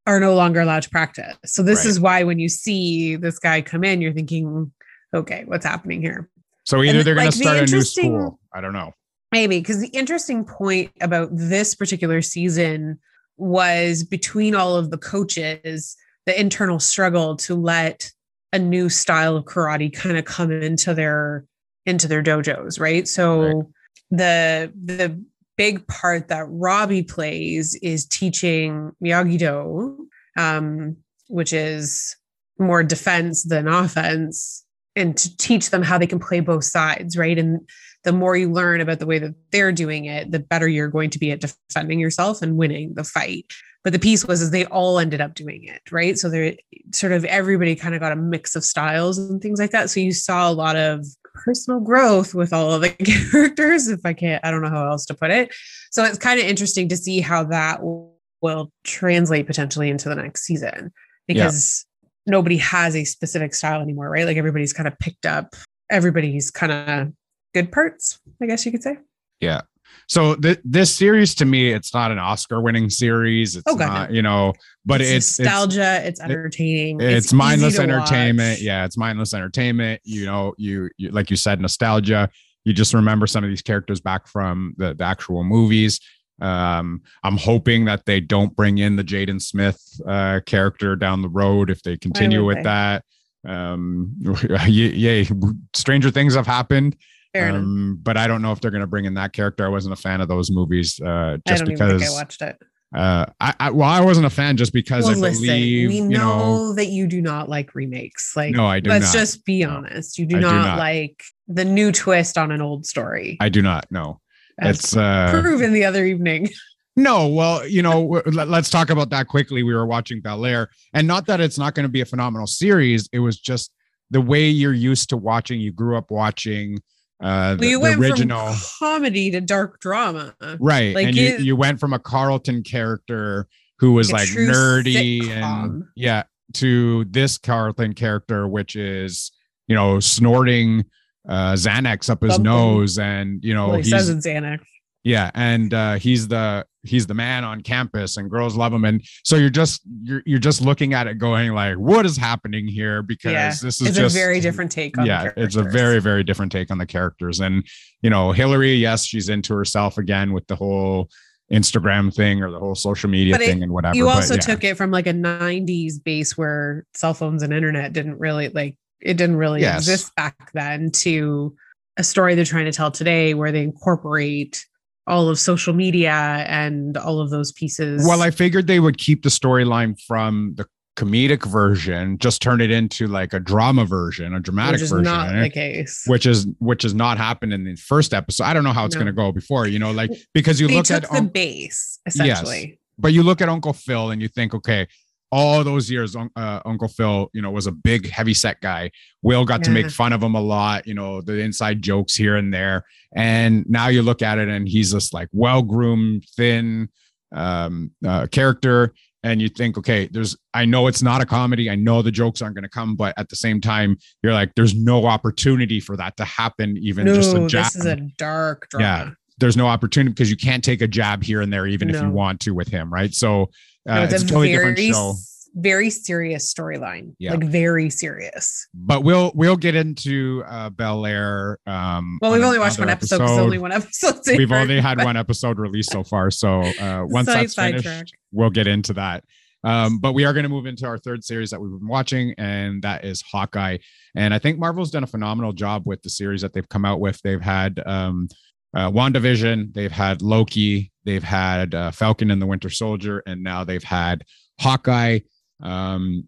[0.08, 1.36] are no longer allowed to practice.
[1.46, 1.86] So this Right.
[1.88, 4.72] is why when you see this guy come in, you're thinking,
[5.14, 6.30] okay, what's happening here?
[6.66, 8.40] So either And, they're going like, to the start a new school.
[8.54, 8.94] I don't know.
[9.34, 13.00] Maybe because the interesting point about this particular season
[13.38, 18.12] was between all of the coaches, the internal struggle to let
[18.52, 21.46] a new style of karate kind of come into their
[21.88, 23.08] into their dojos, right?
[23.08, 23.66] So Right.
[24.12, 25.24] the the
[25.58, 30.96] big part that Robbie plays is teaching Miyagi Do, um,
[31.28, 32.16] which is
[32.60, 34.64] more defense than offense,
[34.96, 37.40] and to teach them how they can play both sides, right?
[37.40, 37.68] And
[38.04, 41.10] the more you learn about the way that they're doing it, the better you're going
[41.12, 43.46] to be at defending yourself and winning the fight.
[43.84, 46.18] But the piece was is they all ended up doing it, right?
[46.18, 46.56] So they're
[46.94, 49.90] sort of everybody kind of got a mix of styles and things like that.
[49.90, 52.90] So you saw a lot of personal growth with all of the
[53.32, 55.54] characters, if I can't, I don't know how else to put it.
[55.92, 60.16] So it's kind of interesting to see how that will, will translate potentially into the
[60.16, 60.94] next season
[61.28, 61.86] because
[62.26, 64.26] nobody has a specific style anymore, right?
[64.26, 65.56] Like everybody's kind of picked up
[65.94, 67.14] everybody's kind of
[67.54, 68.98] good parts, I guess you could say.
[69.40, 69.62] Yeah.
[70.08, 73.56] So th- this series to me, it's not an Oscar-winning series.
[73.56, 74.54] It's Oh, God, not, you know,
[74.86, 78.58] but it's it's nostalgia, it's, entertaining, it's, easy mindless entertainment.
[78.58, 78.62] watch.
[78.62, 80.02] Yeah, it's mindless entertainment.
[80.04, 82.30] You know, you, you like you said, nostalgia.
[82.66, 86.00] You just remember some of these characters back from the, the actual movies.
[86.42, 91.30] Um, I'm hoping that they don't bring in the Jaden Smith uh, character down the
[91.30, 92.64] road if they continue with they?
[92.64, 93.06] that.
[93.46, 94.16] Um,
[94.68, 95.28] yay,
[95.74, 96.96] stranger things have happened.
[97.34, 97.50] Fair.
[97.50, 99.66] Um, but I don't know if they're going to bring in that character.
[99.66, 102.42] I wasn't a fan of those movies uh, I just don't even think I watched
[102.42, 102.58] it.
[102.96, 105.96] Uh, I, I well, I wasn't a fan just because Well, I listen, believe we
[105.96, 106.74] you know, know.
[106.76, 108.34] that you do not like remakes.
[108.36, 109.20] Like, No, I do let's not.
[109.20, 109.72] just be No.
[109.72, 110.20] honest.
[110.20, 110.78] You do I do not, not.
[110.78, 113.38] like the new twist on an old story.
[113.42, 114.20] I do not know.
[114.60, 116.50] as It's uh, proven the other evening.
[116.96, 117.28] no.
[117.30, 119.64] Well, you know, let- let's talk about that quickly.
[119.64, 122.46] We were watching Bel Air, and not that it's not going to be a phenomenal
[122.46, 123.10] series.
[123.12, 123.72] It was just
[124.12, 125.60] the way you're used to watching.
[125.60, 126.78] You grew up watching
[127.24, 128.54] uh, Well, you the went original.
[128.54, 130.36] from comedy to dark drama.
[130.60, 133.48] right Like and you, it- you went from a carlton character
[133.80, 139.32] who was Like a like true nerdy and yeah to this carlton character which is
[139.68, 140.86] you know snorting
[141.28, 144.60] uh xanax up his nose and you know well, he he's says it's Xanax.
[145.04, 149.02] Yeah and uh he's the he's the man on campus and girls love him and
[149.24, 153.02] so you're just you're you're just looking at it going like what is happening here
[153.02, 155.64] because Yeah, this is It's just a very different take on the yeah it's a
[155.64, 157.66] very very different take on the characters and
[158.02, 161.10] you know hillary yes she's into herself again with the whole
[161.52, 164.36] instagram thing or the whole social media But it- thing and whatever you but also
[164.36, 164.40] yeah.
[164.40, 168.76] took it from like a 90s base where cell phones and internet didn't really like
[169.02, 169.80] it didn't really Yes.
[169.80, 171.56] exist back then to
[171.98, 174.66] a story they're trying to tell today where they incorporate
[175.08, 176.14] all of social media
[176.48, 178.06] and all of those pieces.
[178.08, 182.70] Well i figured they would keep the storyline from the comedic version just turn it
[182.70, 185.42] into like a drama version a dramatic which is version not eh?
[185.42, 186.04] the case.
[186.06, 188.44] Which is which has not happened in the first episode.
[188.44, 189.00] I don't know how it's No.
[189.02, 192.80] going to go before you know like because you they look at the base essentially.
[193.00, 194.88] But you look at Uncle Phil and you think, okay,
[195.34, 198.92] all those years, uh, Uncle Phil, you know, was a big, heavy set guy.
[199.24, 202.36] Will got to make fun of him a lot, you know, the inside jokes here
[202.36, 202.86] and there.
[203.16, 206.88] And now you look at it and he's this like well groomed, thin
[207.34, 208.94] um, uh, character.
[209.24, 211.70] And you think, okay, there's, I know it's not a comedy.
[211.70, 214.52] I know the jokes aren't going to come, but at the same time, you're like,
[214.56, 217.96] there's no opportunity for that to happen, even no just a jab this is a
[218.18, 219.10] dark drama Yeah.
[219.40, 222.10] there's no opportunity because you can't take a jab here and there, even if you
[222.10, 223.14] want to with him, right?
[223.14, 223.50] So
[223.90, 225.14] uh, it's, it's, a totally very different show.
[225.56, 227.32] very serious storyline Yeah.
[227.32, 231.60] like very serious But we'll we'll get into uh, Bel Air.
[231.68, 235.18] Um, well we've only watched one another episode only one episode We've only had one
[235.18, 236.32] episode released so far.
[236.32, 238.08] So uh, once that's finished, sidetrack.
[238.32, 239.24] we'll get into that.
[239.66, 242.34] Um, but we are going to move into our third series that we've been watching,
[242.38, 243.78] and that is Hawkeye.
[244.16, 247.00] And I think Marvel's done a phenomenal job with the series that they've come out
[247.00, 247.22] with.
[247.22, 248.28] They've had um,
[248.74, 253.64] uh, WandaVision, they've had Loki, they've had uh, Falcon and the Winter Soldier, and now
[253.64, 254.24] they've had
[254.60, 255.20] Hawkeye.
[255.62, 256.28] Um,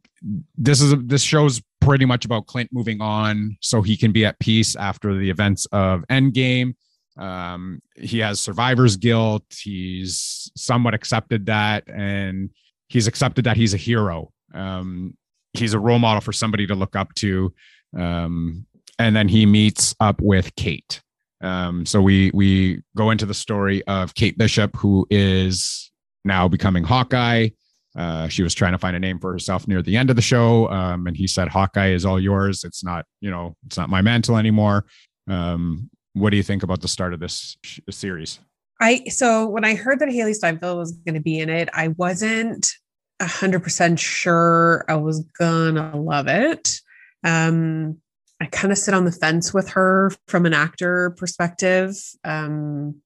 [0.55, 4.39] this is this show's pretty much about Clint moving on so he can be at
[4.39, 6.75] peace after the events of Endgame.
[7.17, 9.45] Um, he has survivor's guilt.
[9.49, 12.49] He's somewhat accepted that, and
[12.87, 14.31] he's accepted that he's a hero.
[14.53, 15.15] Um,
[15.53, 17.53] he's a role model for somebody to look up to.
[17.97, 18.65] Um,
[18.99, 21.01] and then he meets up with Kate.
[21.45, 25.91] Um, so we we go into the story of Kate Bishop, who is
[26.23, 27.49] now becoming Hawkeye.
[27.95, 30.21] Uh, she was trying to find a name for herself near the end of the
[30.21, 32.63] show, um, and he said, "Hawkeye is all yours.
[32.63, 34.85] It's not, you know, it's not my mantle anymore."
[35.29, 38.39] Um, what do you think about the start of this sh- series?
[38.81, 41.89] I so when I heard that Hailee Steinfeld was going to be in it, I
[41.89, 42.67] wasn't
[43.21, 46.81] hundred percent sure I was gonna love it.
[47.23, 48.01] Um,
[48.41, 51.95] I kind of sit on the fence with her from an actor perspective.
[52.23, 53.01] Um,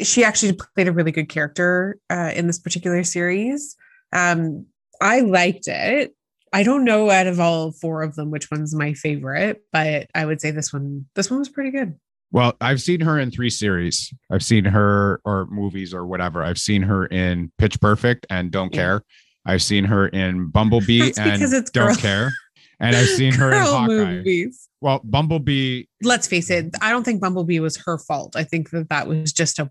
[0.00, 3.76] she actually played a really good character uh, in this particular series.
[4.12, 4.66] Um,
[5.00, 6.14] I liked it.
[6.52, 10.24] I don't know out of all four of them which one's my favorite, but I
[10.24, 11.06] would say this one.
[11.14, 11.98] This one was pretty good.
[12.30, 14.12] Well, I've seen her in three series.
[14.30, 16.42] I've seen her or movies or whatever.
[16.42, 18.80] I've seen her in Pitch Perfect and Don't yeah.
[18.80, 19.02] Care.
[19.46, 21.94] I've seen her in Bumblebee and Don't girl.
[21.96, 22.32] Care.
[22.80, 23.86] And I've seen her in Hawkeye.
[23.86, 24.68] Movies.
[24.80, 25.84] Well, Bumblebee.
[26.02, 26.74] Let's face it.
[26.82, 28.36] I don't think Bumblebee was her fault.
[28.36, 29.70] I think that that was just a,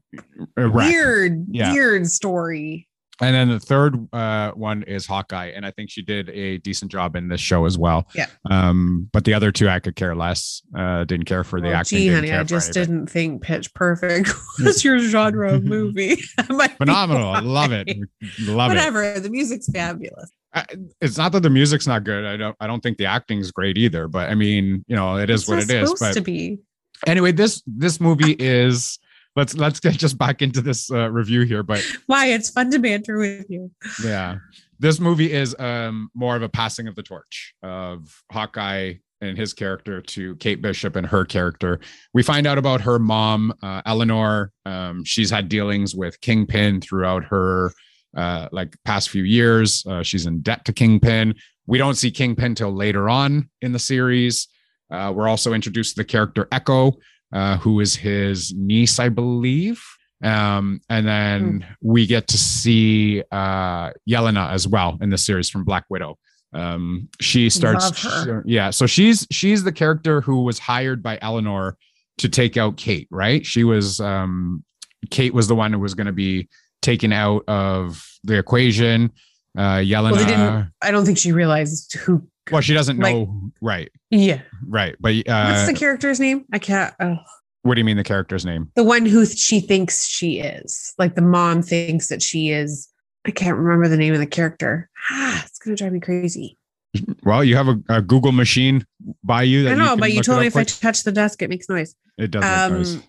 [0.58, 1.72] a weird, yeah.
[1.72, 2.88] weird story.
[3.22, 6.92] And then the third uh, one is Hawkeye, and I think she did a decent
[6.92, 8.08] job in this show as well.
[8.16, 8.26] Yeah.
[8.50, 10.64] Um, but the other two, I could care less.
[10.76, 12.00] Uh, didn't care for the well, acting.
[12.00, 16.16] Gee, honey, I just didn't think Pitch Perfect was your genre of movie.
[16.78, 17.96] Phenomenal, love it,
[18.40, 19.04] love Whatever.
[19.04, 19.08] it.
[19.08, 19.20] Whatever.
[19.20, 20.32] The music's fabulous.
[20.54, 20.66] I,
[21.02, 22.26] it's not that the music's not good.
[22.26, 22.56] I don't.
[22.60, 24.08] I don't think the acting's great either.
[24.08, 25.94] But I mean, you know, it is it's what it is.
[26.00, 26.60] But to be.
[27.08, 29.00] Anyway, this this movie is
[29.36, 31.64] let's let's get just back into this uh, review here.
[31.64, 33.72] But why it's fun to banter with you.
[34.04, 34.38] Yeah,
[34.80, 39.54] this movie is um, more of a passing of the torch of Hawkeye and his
[39.54, 41.80] character to Kate Bishop and her character.
[42.14, 44.52] We find out about her mom, uh, Eleanor.
[44.66, 47.72] Um, she's had dealings with Kingpin throughout her
[48.16, 49.86] uh, like past few years.
[49.86, 51.36] Uh, she's in debt to Kingpin.
[51.68, 54.48] We don't see Kingpin till later on in the series.
[54.92, 56.94] Uh, we're also introduced to the character Echo,
[57.32, 59.84] uh, who is his niece, I believe.
[60.24, 61.76] Um, and then mm.
[61.82, 66.18] we get to see uh, Yelena as well in the series from Black Widow.
[66.54, 68.06] Um, she starts,
[68.46, 68.70] yeah.
[68.70, 71.78] So she's she's the character who was hired by Eleanor
[72.20, 73.44] to take out Kate, right?
[73.44, 74.64] She was um,
[75.10, 76.48] Kate was the one who was going to be
[76.84, 79.12] taken out of the equation.
[79.58, 83.92] Uh, Yelena, well, I don't think she realized who well, she doesn't like, know, right?
[84.10, 84.96] Yeah, right.
[85.00, 86.46] But uh, what's the character's name?
[86.52, 86.94] I can't.
[87.00, 87.18] Oh.
[87.62, 88.70] What do you mean the character's name?
[88.76, 90.94] The one who she thinks she is.
[90.98, 92.90] Like the mom thinks that she is.
[93.26, 94.90] I can't remember the name of the character.
[95.10, 96.58] Ah, it's gonna drive me crazy.
[97.24, 98.86] Well, you have a, a Google machine
[99.24, 99.68] by you.
[99.68, 100.68] I know, you but you told me if quick.
[100.68, 101.96] I touch the desk, it makes noise.
[102.20, 102.44] It does.
[102.44, 103.00] Um, noise.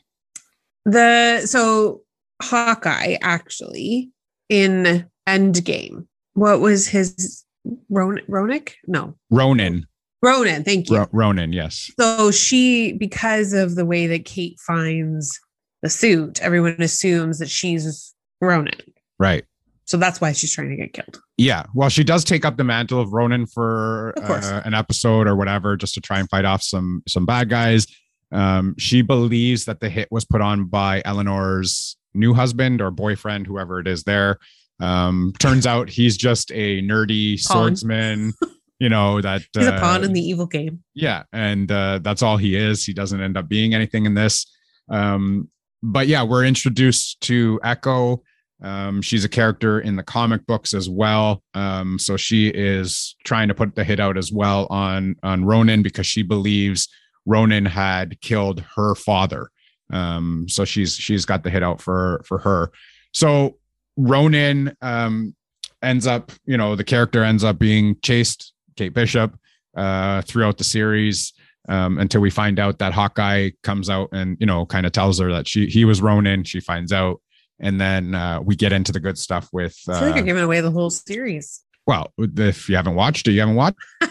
[0.87, 2.04] The so
[2.43, 4.11] Hawkeye actually
[4.49, 6.07] in Endgame.
[6.35, 7.45] What was his
[7.89, 8.73] Ron, Ronick?
[8.87, 9.15] No.
[9.31, 9.87] Ronin.
[10.23, 11.07] Ronin, thank you.
[11.13, 11.91] Ronin, yes.
[12.01, 15.39] So she, because of the way that Kate finds
[15.83, 18.81] the suit, everyone assumes that she's Ronin.
[19.19, 19.45] Right.
[19.85, 21.21] So that's why she's trying to get killed.
[21.37, 21.65] Yeah.
[21.75, 25.37] Well, she does take up the mantle of Ronin for of uh, an episode or
[25.37, 27.87] whatever, just to try and fight off some some bad guys.
[28.33, 33.47] Um, she believes that the hit was put on by Eleanor's new husband or boyfriend,
[33.47, 34.39] whoever it is there.
[34.81, 37.77] Um, turns out he's just a nerdy pawn.
[37.77, 38.35] swordsman.
[38.81, 40.83] You know that he's uh, a pawn in the evil game.
[40.95, 42.85] Yeah, and uh, that's all he is.
[42.85, 44.53] He doesn't end up being anything in this.
[44.91, 45.49] Um,
[45.81, 48.23] but yeah, we're introduced to Echo.
[48.63, 51.43] Um, she's a character in the comic books as well.
[51.55, 55.83] Um, so she is trying to put the hit out as well on on Ronin
[55.83, 56.89] because she believes
[57.27, 59.51] Ronin had killed her father.
[59.95, 62.71] Um, so she's she's got the hit out for for her.
[63.13, 63.59] So
[63.97, 65.35] Ronin um,
[65.83, 69.39] ends up, you know, the character ends up being chased, Kate Bishop,
[69.77, 71.33] uh, throughout the series
[71.69, 75.21] um, until we find out that Hawkeye comes out and, you know, kind of tells
[75.21, 76.45] her that she he was Ronin.
[76.45, 77.21] She finds out.
[77.61, 79.79] And then uh, we get into the good stuff with.
[79.89, 81.63] Uh, I feel like you're giving away the whole series.
[81.87, 83.79] Well, if you haven't watched it, you haven't watched.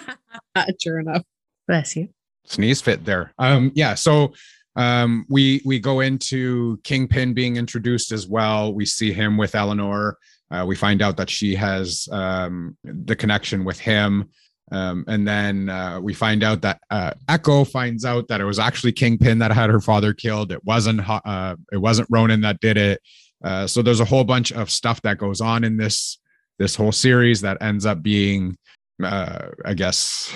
[0.79, 1.23] Sure enough.
[1.67, 2.09] Bless you.
[2.45, 3.33] Sneeze fit there.
[3.39, 3.95] Um, yeah.
[3.95, 4.33] So
[4.75, 8.73] um, we we go into Kingpin being introduced as well.
[8.73, 10.17] We see him with Eleanor.
[10.49, 14.29] Uh, we find out that she has um, the connection with him.
[14.71, 18.59] Um, and then uh, we find out that uh, Echo finds out that it was
[18.59, 20.51] actually Kingpin that had her father killed.
[20.51, 23.01] It wasn't uh, it wasn't Ronin that did it.
[23.43, 26.17] Uh, so there's a whole bunch of stuff that goes on in this
[26.57, 28.55] this whole series that ends up being,
[29.03, 30.33] uh, I guess,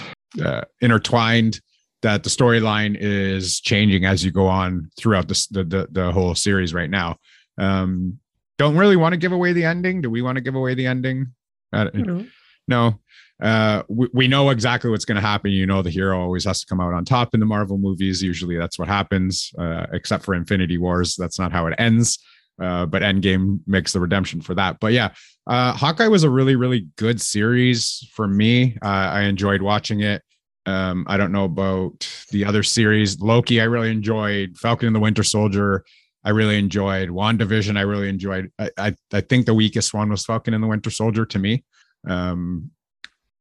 [0.82, 1.62] intertwined
[2.02, 6.36] that the storyline is changing as you go on throughout the, the the, the whole
[6.36, 7.18] series right now.
[7.58, 8.20] Um,
[8.58, 10.02] don't really want to give away the ending.
[10.02, 11.28] Do we want to give away the ending?
[11.74, 11.90] Uh,
[12.68, 13.00] no.
[13.42, 15.52] Uh, we, we know exactly what's going to happen.
[15.52, 18.22] You know, the hero always has to come out on top in the Marvel movies.
[18.24, 21.16] Usually that's what happens, uh, except for Infinity Wars.
[21.16, 22.18] That's not how it ends.
[22.60, 24.80] Uh, but Endgame makes the redemption for that.
[24.80, 25.10] But yeah,
[25.46, 28.76] uh, Hawkeye was a really, really good series for me.
[28.82, 30.24] Uh, I enjoyed watching it.
[30.68, 33.20] Um, I don't know about the other series.
[33.22, 34.58] Loki, I really enjoyed.
[34.58, 35.86] Falcon and the Winter Soldier,
[36.26, 37.10] I really enjoyed.
[37.10, 38.52] WandaVision, I really enjoyed.
[38.60, 41.64] I, I, I think the weakest one was Falcon and the Winter Soldier to me.
[42.06, 42.72] Um,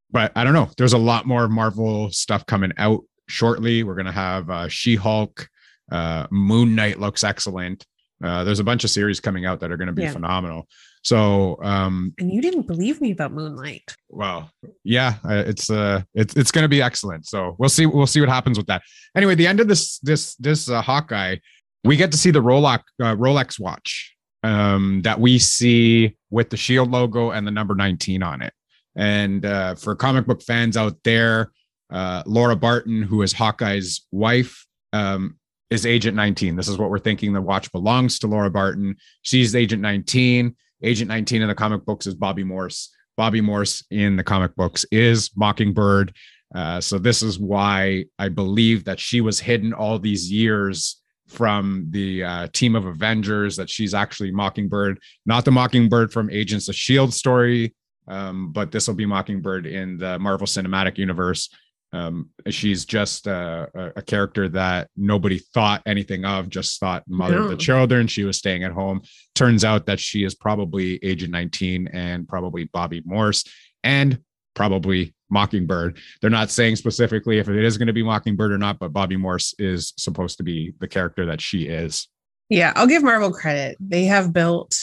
[0.09, 0.69] but I don't know.
[0.77, 3.83] There's a lot more Marvel stuff coming out shortly.
[3.83, 5.49] We're gonna have uh, She-Hulk.
[5.91, 7.85] Uh, Moon Knight looks excellent.
[8.23, 10.11] Uh, there's a bunch of series coming out that are going to be yeah.
[10.11, 10.67] phenomenal.
[11.03, 13.95] So, um, and you didn't believe me about Moon Knight.
[14.09, 14.49] Well,
[14.83, 17.25] yeah, it's uh, it's it's going to be excellent.
[17.27, 18.81] So we'll see we'll see what happens with that.
[19.15, 21.37] Anyway, the end of this this this uh, Hawkeye,
[21.83, 26.57] we get to see the Rolex uh, Rolex watch um, that we see with the
[26.57, 28.53] Shield logo and the number 19 on it.
[28.95, 31.51] And uh, for comic book fans out there,
[31.91, 35.37] uh, Laura Barton, who is Hawkeye's wife, um,
[35.69, 36.55] is Agent 19.
[36.55, 38.95] This is what we're thinking the watch belongs to Laura Barton.
[39.21, 40.55] She's Agent 19.
[40.83, 42.89] Agent 19 in the comic books is Bobbi Morse.
[43.17, 46.13] Bobbi Morse in the comic books is Mockingbird.
[46.53, 51.87] Uh, so this is why I believe that she was hidden all these years from
[51.89, 56.73] the uh, team of Avengers, that she's actually Mockingbird, not the Mockingbird from Agents of
[56.73, 57.11] S.H.I.E.L.D.
[57.11, 57.75] story,
[58.07, 61.49] um, but this will be Mockingbird in the Marvel Cinematic Universe.
[61.93, 67.43] Um, she's just a, a, character that nobody thought anything of, just thought mother no.
[67.43, 68.07] of the children.
[68.07, 69.01] She was staying at home.
[69.35, 73.45] Turns out that she is probably Agent 19 and probably Bobbi Morse
[73.83, 74.19] and
[74.53, 75.97] probably Mockingbird.
[76.21, 79.17] They're not saying specifically if it is going to be Mockingbird or not, but Bobbi
[79.17, 82.09] Morse is supposed to be the character that she is.
[82.49, 83.77] Yeah, I'll give Marvel credit.
[83.79, 84.77] They have built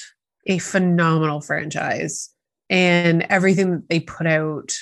[0.46, 2.30] a phenomenal franchise
[2.70, 4.74] and everything that they put out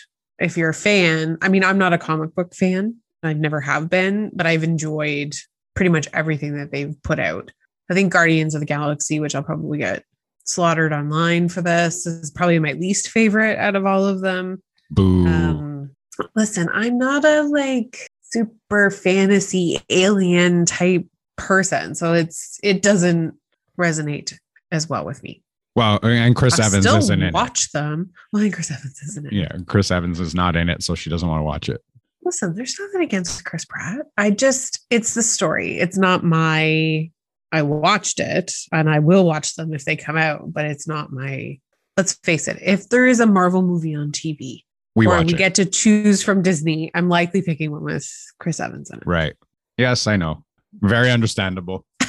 [0.43, 2.97] if you're a fan, I mean, I'm not a comic book fan.
[3.22, 5.34] I never have been, but I've enjoyed
[5.74, 7.53] pretty much everything that they've put out.
[7.90, 10.05] I think Guardians of the Galaxy, which I'll probably get
[10.45, 14.62] slaughtered online for this, is probably my least favorite out of all of them.
[14.90, 15.26] Boo.
[15.26, 15.90] Um,
[16.34, 23.34] listen, I'm not a like super fantasy alien type person, so it's it doesn't
[23.78, 24.34] resonate
[24.70, 25.43] as well with me.
[25.74, 27.72] Well, and Chris I Evans isn't in watch it.
[27.72, 28.10] them.
[28.32, 31.08] Well, and Chris Evans isn't in Yeah, Chris Evans is not in it, so she
[31.08, 31.82] doesn't want to watch it.
[32.24, 34.06] Listen, there's nothing against Chris Pratt.
[34.16, 35.78] I just, it's the story.
[35.78, 37.10] It's not my,
[37.50, 41.10] I watched it and I will watch them if they come out, but it's not
[41.12, 41.58] my,
[41.96, 44.62] let's face it, if there is a Marvel movie on TV
[44.94, 45.38] we or we it.
[45.38, 48.08] get to choose from Disney, I'm likely picking one with
[48.38, 49.06] Chris Evans in it.
[49.06, 49.34] Right.
[49.76, 50.44] Yes, I know.
[50.80, 51.86] Very understandable.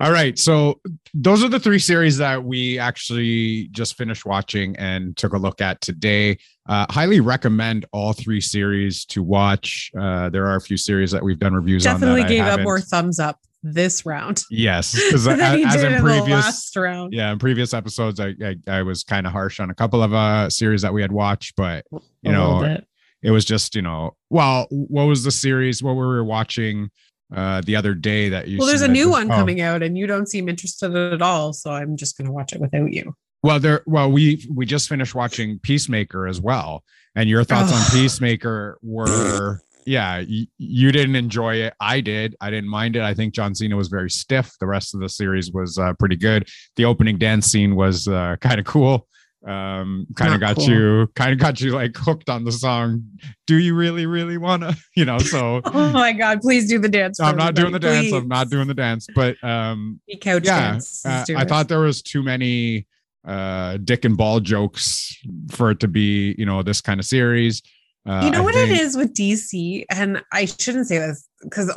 [0.00, 0.38] All right.
[0.38, 0.80] So
[1.14, 5.60] those are the three series that we actually just finished watching and took a look
[5.60, 6.38] at today.
[6.68, 9.90] Uh, highly recommend all three series to watch.
[9.98, 12.28] Uh, there are a few series that we've done reviews Definitely on.
[12.28, 14.42] Definitely gave up more thumbs up this round.
[14.50, 17.12] Yes, because as, in previous round.
[17.12, 20.12] Yeah, in previous episodes, I I, I was kind of harsh on a couple of
[20.12, 21.84] uh series that we had watched, but
[22.22, 22.78] you know,
[23.22, 25.82] it was just you know, well, what was the series?
[25.82, 26.90] What were we were watching?
[27.34, 29.34] Uh the other day that you well there's a new one oh.
[29.34, 32.52] coming out and you don't seem interested at all so i'm just going to watch
[32.52, 33.14] it without you.
[33.42, 36.82] Well there well we we just finished watching peacemaker as well
[37.14, 41.74] and your thoughts on peacemaker were yeah y- you didn't enjoy it.
[41.78, 42.34] I did.
[42.40, 43.02] I didn't mind it.
[43.02, 44.52] I think john cena was very stiff.
[44.58, 46.48] The rest of the series was uh, pretty good.
[46.76, 49.06] The opening dance scene was uh, kind of cool
[49.46, 50.68] um kind of got cool.
[50.68, 53.02] you kind of got you like hooked on the song
[53.46, 56.88] do you really really want to you know so oh my god please do the
[56.88, 60.72] dance i'm not doing the dance i'm not doing the dance but um couch yeah
[60.72, 61.04] dance.
[61.04, 62.86] Uh, i thought there was too many
[63.26, 65.16] uh dick and ball jokes
[65.50, 67.62] for it to be you know this kind of series
[68.08, 71.28] uh, you know I what think, it is with dc and i shouldn't say this
[71.42, 71.70] because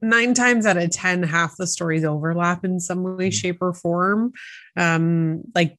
[0.00, 3.30] nine times out of ten half the stories overlap in some way mm-hmm.
[3.30, 4.32] shape or form
[4.76, 5.76] um like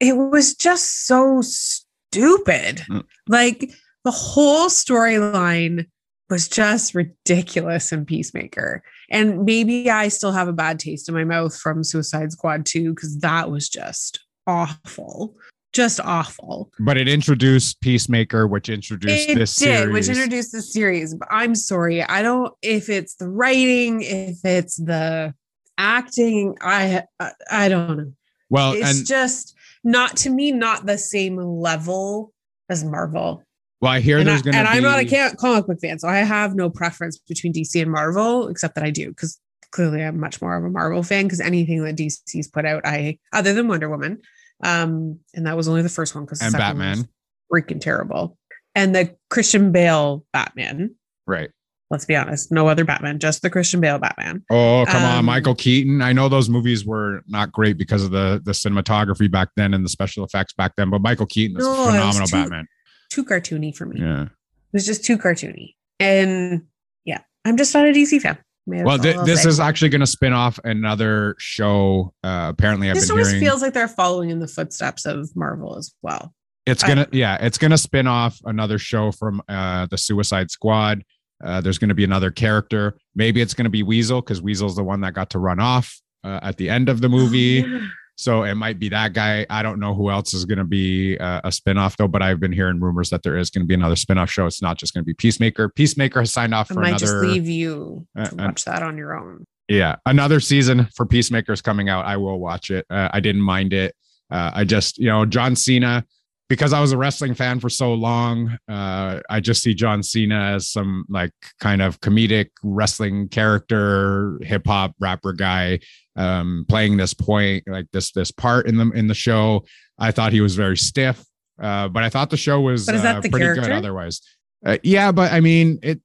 [0.00, 2.82] it was just so stupid.
[2.88, 3.04] Mm.
[3.28, 3.72] Like
[4.04, 5.86] the whole storyline
[6.30, 8.82] was just ridiculous in Peacemaker.
[9.10, 12.94] And maybe I still have a bad taste in my mouth from Suicide Squad 2
[12.94, 15.36] because that was just awful.
[15.72, 16.70] Just awful.
[16.78, 19.92] But it introduced Peacemaker, which introduced it this did, series.
[19.92, 21.14] Which introduced the series.
[21.14, 22.02] But I'm sorry.
[22.02, 25.34] I don't if it's the writing, if it's the
[25.76, 28.12] acting, I I, I don't know.
[28.50, 32.32] Well, it's and- just not to me, not the same level
[32.68, 33.42] as Marvel.
[33.80, 34.78] Well, I hear and, there's going to and be.
[34.78, 38.48] I'm not a comic book fan, so I have no preference between DC and Marvel,
[38.48, 39.38] except that I do because
[39.70, 43.18] clearly I'm much more of a Marvel fan because anything that DC's put out, I
[43.32, 44.22] other than Wonder Woman,
[44.62, 47.08] um, and that was only the first one because and Batman,
[47.52, 48.38] freaking terrible,
[48.74, 50.94] and the Christian Bale Batman.
[51.26, 51.50] Right.
[51.90, 54.42] Let's be honest, no other Batman, just the Christian Bale Batman.
[54.50, 56.00] Oh come on, Um, Michael Keaton.
[56.02, 59.84] I know those movies were not great because of the the cinematography back then and
[59.84, 62.36] the special effects back then, but Michael Keaton is No, a it was phenomenal too-
[62.36, 62.66] Batman.
[63.10, 64.00] Too cartoony for me.
[64.00, 64.22] Yeah.
[64.24, 64.28] It
[64.72, 66.62] was just too cartoony, and
[67.04, 68.38] yeah, I'm just not a DC fan.
[68.66, 72.12] Maybe Well, that's all thi- I'll this is actually going to spin off another show.
[72.24, 75.28] Uh, apparently, I've This been always hearing feels like they're following in the footsteps of
[75.36, 76.34] Marvel as well.
[76.66, 81.04] it's gonna yeah it's gonna spin off another show from uh the suicide squad
[81.42, 82.96] uh there's gonna be another character.
[83.14, 86.40] Maybe it's gonna be weasel because weasel's the one that got to run off uh,
[86.42, 87.64] at the end of the movie.
[88.16, 89.44] So it might be that guy.
[89.50, 92.52] I don't know who else is gonna be uh, a spin-off though but i've been
[92.52, 94.46] hearing rumors that there is gonna be another spin-off show.
[94.46, 95.68] It's not just gonna be peacemaker.
[95.68, 98.64] Peacemaker has signed off for I might just another leave you uh, to uh, watch
[98.66, 99.44] that on your own.
[99.68, 102.04] yeah another season for peacemakers coming out.
[102.04, 102.86] I will watch it.
[102.88, 103.96] Uh, i didn't mind it.
[104.30, 106.04] Uh, i just you know john cena
[106.48, 110.52] because i was a wrestling fan for so long uh, i just see john cena
[110.54, 115.78] as some like kind of comedic wrestling character hip-hop rapper guy
[116.16, 119.64] um, playing this point like this this part in the in the show
[119.98, 121.24] i thought he was very stiff
[121.62, 124.20] uh, but i thought the show was But is that uh, the pretty good otherwise
[124.64, 126.00] uh, yeah but i mean it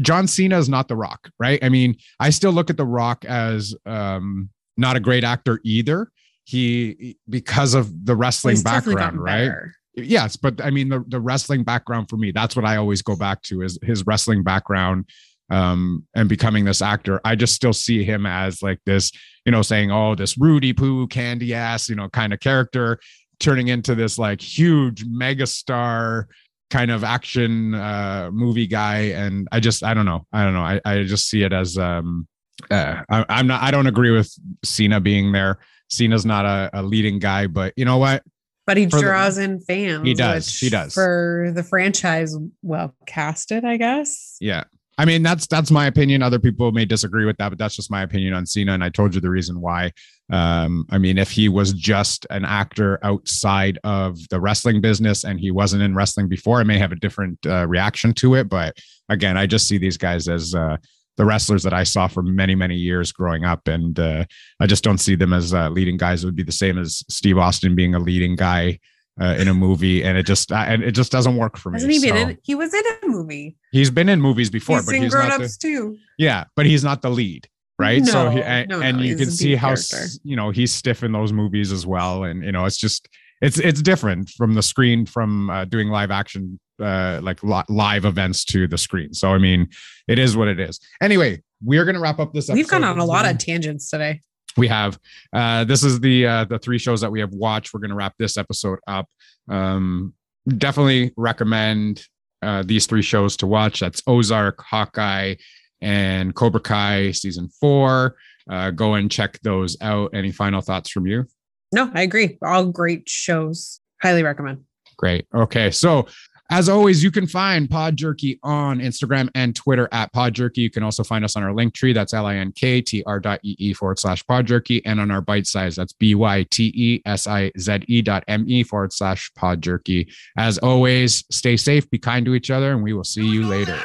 [0.00, 1.62] John Cena is not The Rock, right?
[1.62, 6.10] I mean, I still look at The Rock as um, not a great actor either.
[6.50, 9.46] He because of the wrestling he's background, right?
[9.46, 9.74] better.
[9.94, 13.14] Yes, but I mean the the wrestling background for me, that's what I always go
[13.14, 15.08] back to is his wrestling background
[15.50, 17.20] um and becoming this actor.
[17.24, 19.12] I just still see him as like this,
[19.44, 22.98] you know, saying, "Oh, this Roody-Poo candy ass," you know, kind of character
[23.38, 26.26] turning into this like huge megastar
[26.70, 30.60] kind of action uh movie guy and i just i don't know i don't know
[30.60, 32.28] i, I just see it as um
[32.70, 34.32] uh, I, i'm not i don't agree with
[34.64, 35.58] cena being there
[35.90, 38.22] cena's not a, a leading guy but you know what
[38.66, 40.06] But he For the- draws in fans.
[40.06, 40.94] He does, he does.
[40.94, 44.36] For the franchise, well casted, I guess.
[44.40, 44.64] yeah
[44.98, 47.90] i mean that's that's my opinion other people may disagree with that but that's just
[47.90, 49.90] my opinion on cena and i told you the reason why
[50.30, 55.40] um i mean if he was just an actor outside of the wrestling business and
[55.40, 58.76] he wasn't in wrestling before i may have a different uh, reaction to it but
[59.08, 60.76] again i just see these guys as uh
[61.16, 63.68] the wrestlers that I saw for many, many years growing up.
[63.68, 64.24] And uh,
[64.60, 66.22] I just don't see them as uh, leading guys.
[66.22, 68.78] It would be the same as Steve Austin being a leading guy
[69.20, 70.02] uh, in a movie.
[70.02, 71.76] And it just, uh, and it just doesn't work for me.
[71.76, 72.38] Hasn't he been So- in?
[72.42, 73.56] He was in a movie.
[73.72, 75.96] He's been in movies before, he's but he's Grown not Ups the, too.
[76.16, 77.46] yeah, but he's not the lead,
[77.78, 78.04] right?
[78.06, 80.06] so he, and, no, and no, you can see how character.
[80.24, 83.08] you know he's stiff in those movies as well, and you know it's just
[83.42, 88.04] it's it's different from the screen from uh, doing live action uh, like li- live
[88.04, 89.12] events to the screen.
[89.14, 89.68] So I mean,
[90.08, 90.80] it is what it is.
[91.02, 92.48] Anyway, we're gonna wrap up this.
[92.48, 94.20] We've gone on a lot of tangents today.
[94.56, 94.98] we have
[95.32, 97.94] uh this is the uh the three shows that we have watched we're going to
[97.96, 99.06] wrap this episode up
[99.48, 100.12] um
[100.58, 102.04] definitely recommend
[102.42, 105.34] uh these three shows to watch that's ozark hawkeye
[105.80, 108.16] and cobra kai season four
[108.50, 111.24] uh go and check those out any final thoughts from you
[111.72, 112.36] No, I agree.
[112.42, 113.78] All great shows.
[114.02, 114.64] Highly recommend.
[114.96, 115.26] Great.
[115.32, 115.70] Okay.
[115.70, 116.06] So,
[116.50, 120.62] as always, you can find Pod Jerky on Instagram and Twitter at Pod Jerky.
[120.62, 121.94] You can also find us on our Linktree.
[121.94, 124.84] That's L I N K T R E E forward slash Pod Jerky.
[124.84, 128.24] And on our bite size, that's B Y T E S I Z E dot
[128.26, 130.08] M E forward slash Pod Jerky.
[130.36, 133.78] As always, stay safe, be kind to each other, and we will see you later.